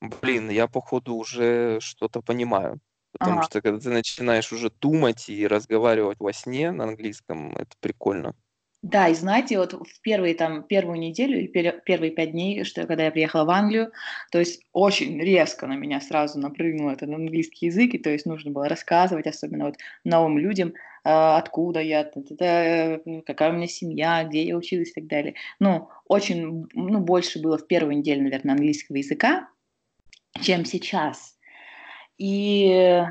блин, 0.00 0.50
я 0.50 0.68
походу 0.68 1.14
уже 1.14 1.80
что-то 1.80 2.22
понимаю. 2.22 2.80
Потому 3.12 3.40
Ага. 3.40 3.42
что 3.42 3.62
когда 3.62 3.78
ты 3.80 3.90
начинаешь 3.90 4.52
уже 4.52 4.70
думать 4.70 5.28
и 5.28 5.46
разговаривать 5.46 6.18
во 6.20 6.32
сне 6.32 6.72
на 6.72 6.84
английском, 6.84 7.56
это 7.56 7.76
прикольно. 7.80 8.34
Да, 8.84 9.08
и 9.08 9.14
знаете, 9.14 9.56
вот 9.56 9.72
в 9.72 10.00
первые, 10.02 10.34
там, 10.34 10.62
первую 10.62 10.98
неделю 10.98 11.40
и 11.40 11.48
пер- 11.50 11.80
первые 11.86 12.10
пять 12.10 12.32
дней, 12.32 12.64
что, 12.64 12.86
когда 12.86 13.06
я 13.06 13.10
приехала 13.10 13.44
в 13.44 13.50
Англию, 13.50 13.92
то 14.30 14.38
есть 14.38 14.60
очень 14.74 15.18
резко 15.18 15.66
на 15.66 15.74
меня 15.74 16.02
сразу 16.02 16.38
напрыгнул 16.38 16.90
этот 16.90 17.08
английский 17.08 17.66
язык, 17.66 17.94
и 17.94 17.98
то 17.98 18.10
есть 18.10 18.26
нужно 18.26 18.50
было 18.50 18.68
рассказывать, 18.68 19.26
особенно 19.26 19.64
вот 19.64 19.76
новым 20.04 20.36
людям, 20.36 20.74
а, 21.02 21.38
откуда 21.38 21.80
я, 21.80 22.10
э, 22.40 23.22
какая 23.24 23.52
у 23.52 23.54
меня 23.54 23.68
семья, 23.68 24.22
где 24.22 24.44
я 24.44 24.54
училась 24.54 24.90
и 24.90 25.00
так 25.00 25.06
далее. 25.06 25.34
Ну, 25.60 25.88
очень, 26.06 26.66
ну, 26.74 27.00
больше 27.00 27.40
было 27.40 27.56
в 27.56 27.66
первую 27.66 27.96
неделю, 27.96 28.24
наверное, 28.24 28.52
английского 28.52 28.98
языка, 28.98 29.48
чем 30.42 30.66
сейчас. 30.66 31.38
И 32.18 33.02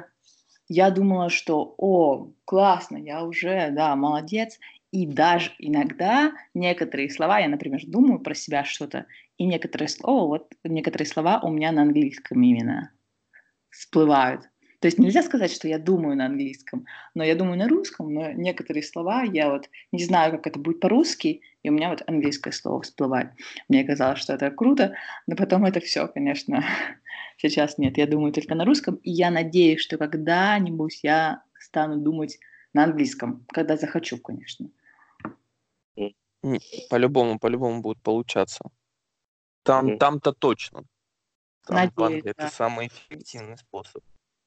я 0.69 0.91
думала, 0.91 1.31
что, 1.31 1.73
о, 1.79 2.31
классно, 2.45 2.97
я 2.97 3.23
уже, 3.23 3.71
да, 3.71 3.95
молодец. 3.95 4.59
И 4.93 5.07
даже 5.07 5.49
иногда 5.57 6.33
некоторые 6.53 7.09
слова, 7.09 7.39
я, 7.39 7.47
например, 7.47 7.81
думаю 7.87 8.19
про 8.19 8.35
себя 8.35 8.63
что-то, 8.63 9.07
и 9.39 9.45
некоторые 9.45 9.87
слова, 9.87 10.27
вот 10.27 10.53
некоторые 10.63 11.07
слова 11.07 11.39
у 11.41 11.49
меня 11.49 11.71
на 11.71 11.81
английском 11.81 12.43
именно 12.43 12.91
всплывают. 13.71 14.43
То 14.81 14.85
есть 14.85 14.99
нельзя 14.99 15.23
сказать, 15.23 15.51
что 15.51 15.67
я 15.67 15.79
думаю 15.79 16.15
на 16.15 16.27
английском, 16.27 16.85
но 17.15 17.23
я 17.23 17.33
думаю 17.33 17.57
на 17.57 17.67
русском, 17.67 18.13
но 18.13 18.33
некоторые 18.33 18.83
слова 18.83 19.23
я 19.23 19.49
вот 19.49 19.67
не 19.91 20.03
знаю, 20.03 20.31
как 20.33 20.45
это 20.45 20.59
будет 20.59 20.79
по-русски, 20.79 21.41
и 21.63 21.69
у 21.69 21.73
меня 21.73 21.89
вот 21.89 22.03
английское 22.05 22.51
слово 22.51 22.83
всплывает. 22.83 23.31
Мне 23.69 23.83
казалось, 23.83 24.19
что 24.19 24.33
это 24.33 24.51
круто, 24.51 24.93
но 25.25 25.35
потом 25.35 25.65
это 25.65 25.79
все, 25.79 26.07
конечно, 26.07 26.63
сейчас 27.37 27.79
нет. 27.79 27.97
Я 27.97 28.05
думаю 28.05 28.31
только 28.31 28.53
на 28.53 28.63
русском, 28.63 28.97
и 28.97 29.09
я 29.09 29.31
надеюсь, 29.31 29.81
что 29.81 29.97
когда-нибудь 29.97 30.99
я 31.01 31.41
стану 31.57 31.97
думать 31.97 32.37
на 32.73 32.83
английском, 32.83 33.43
когда 33.51 33.75
захочу, 33.75 34.19
конечно. 34.19 34.69
Не, 36.43 36.59
По-любому, 36.89 37.39
по-любому 37.39 37.81
будет 37.81 38.01
получаться. 38.01 38.63
Там, 39.63 39.87
Мгм. 39.87 39.97
там-то 39.99 40.33
точно. 40.33 40.83
Там 41.65 41.75
в 41.89 41.97
Надеюсь, 41.97 41.97
Англии 41.97 42.33
да. 42.37 42.45
это 42.45 42.53
самый 42.53 42.87
эффективный 42.87 43.57
способ. 43.57 44.03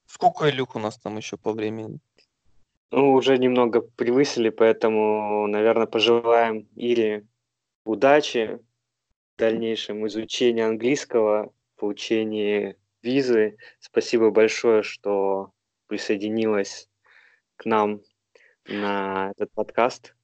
Сколько, 0.07 0.49
Илюх, 0.51 0.77
у 0.77 0.79
нас 0.79 0.99
там 0.99 1.17
еще 1.17 1.37
по 1.39 1.53
времени? 1.53 2.01
Ну, 2.91 3.13
уже 3.15 3.39
немного 3.39 3.81
превысили, 3.81 4.51
поэтому, 4.51 5.47
наверное, 5.47 5.87
пожелаем 5.87 6.69
Ире 6.77 7.27
удачи 7.85 8.61
в 9.35 9.39
дальнейшем 9.39 10.07
изучении 10.07 10.63
английского, 10.63 11.53
получении 11.77 12.77
визы. 13.03 13.57
Спасибо 13.81 14.31
большое, 14.31 14.83
что 14.83 15.53
присоединилась 15.87 16.89
к 17.57 17.65
нам 17.65 18.03
на 18.67 19.31
этот 19.37 19.53
подкаст. 19.53 20.16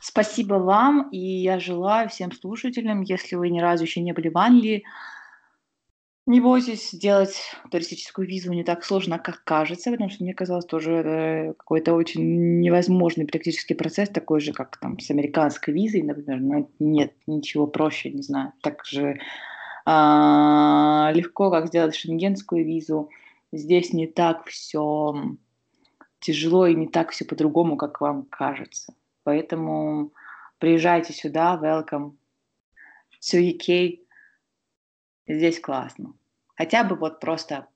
Спасибо 0.00 0.54
вам, 0.54 1.08
и 1.10 1.18
я 1.18 1.58
желаю 1.58 2.08
всем 2.08 2.32
слушателям, 2.32 3.02
если 3.02 3.36
вы 3.36 3.50
ни 3.50 3.60
разу 3.60 3.84
еще 3.84 4.00
не 4.00 4.12
были 4.12 4.28
в 4.28 4.38
Англии, 4.38 4.84
не 6.26 6.40
бойтесь, 6.40 6.90
сделать 6.90 7.36
туристическую 7.70 8.26
визу 8.26 8.52
не 8.52 8.64
так 8.64 8.84
сложно, 8.84 9.18
как 9.20 9.44
кажется, 9.44 9.92
потому 9.92 10.10
что 10.10 10.24
мне 10.24 10.34
казалось 10.34 10.64
тоже 10.64 10.92
это 10.92 11.54
какой-то 11.56 11.94
очень 11.94 12.60
невозможный 12.60 13.26
практический 13.26 13.74
процесс, 13.74 14.08
такой 14.08 14.40
же, 14.40 14.52
как 14.52 14.76
там 14.78 14.98
с 14.98 15.08
американской 15.10 15.72
визой, 15.72 16.02
например. 16.02 16.40
Но 16.40 16.68
нет 16.80 17.12
ничего 17.28 17.68
проще, 17.68 18.10
не 18.10 18.22
знаю, 18.22 18.52
так 18.60 18.84
же 18.84 19.20
а, 19.84 21.12
легко, 21.14 21.48
как 21.52 21.68
сделать 21.68 21.94
шенгенскую 21.94 22.64
визу. 22.64 23.08
Здесь 23.52 23.92
не 23.92 24.08
так 24.08 24.46
все 24.46 25.14
тяжело 26.18 26.66
и 26.66 26.74
не 26.74 26.88
так 26.88 27.10
все 27.12 27.24
по-другому, 27.24 27.76
как 27.76 28.00
вам 28.00 28.24
кажется. 28.24 28.92
Поэтому 29.30 30.12
приезжайте 30.58 31.12
сюда, 31.12 31.58
welcome 31.60 32.16
to 33.20 33.40
UK. 33.40 34.06
Здесь 35.26 35.58
классно. 35.58 36.14
Хотя 36.54 36.84
бы 36.84 36.94
вот 36.94 37.18
просто 37.18 37.66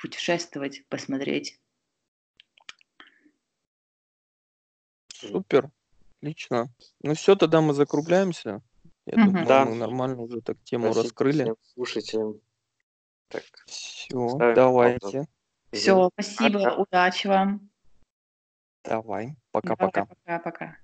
путешествовать, 0.00 0.86
посмотреть. 0.86 1.60
Супер, 5.12 5.72
отлично. 6.18 6.68
Ну 7.02 7.14
все, 7.14 7.34
тогда 7.34 7.60
мы 7.60 7.74
закругляемся. 7.74 8.62
Я 9.06 9.18
Мгм. 9.18 9.26
думаю, 9.32 9.46
Да. 9.48 9.64
мы 9.64 9.74
нормально 9.74 10.22
уже 10.22 10.42
так 10.42 10.62
тему 10.62 10.92
Спасибо 10.92 11.02
раскрыли. 11.02 11.42
всем 11.42 11.56
слушателям. 11.74 12.40
Так, 13.26 13.42
Все, 13.66 14.28
Ставим 14.28 14.54
давайте. 14.54 15.26
Все, 15.72 16.08
спасибо, 16.12 16.60
Пока. 16.62 16.76
удачи 16.76 17.26
вам. 17.26 17.68
Давай. 18.84 19.34
Пока-пока. 19.50 20.06
Пока-пока. 20.06 20.76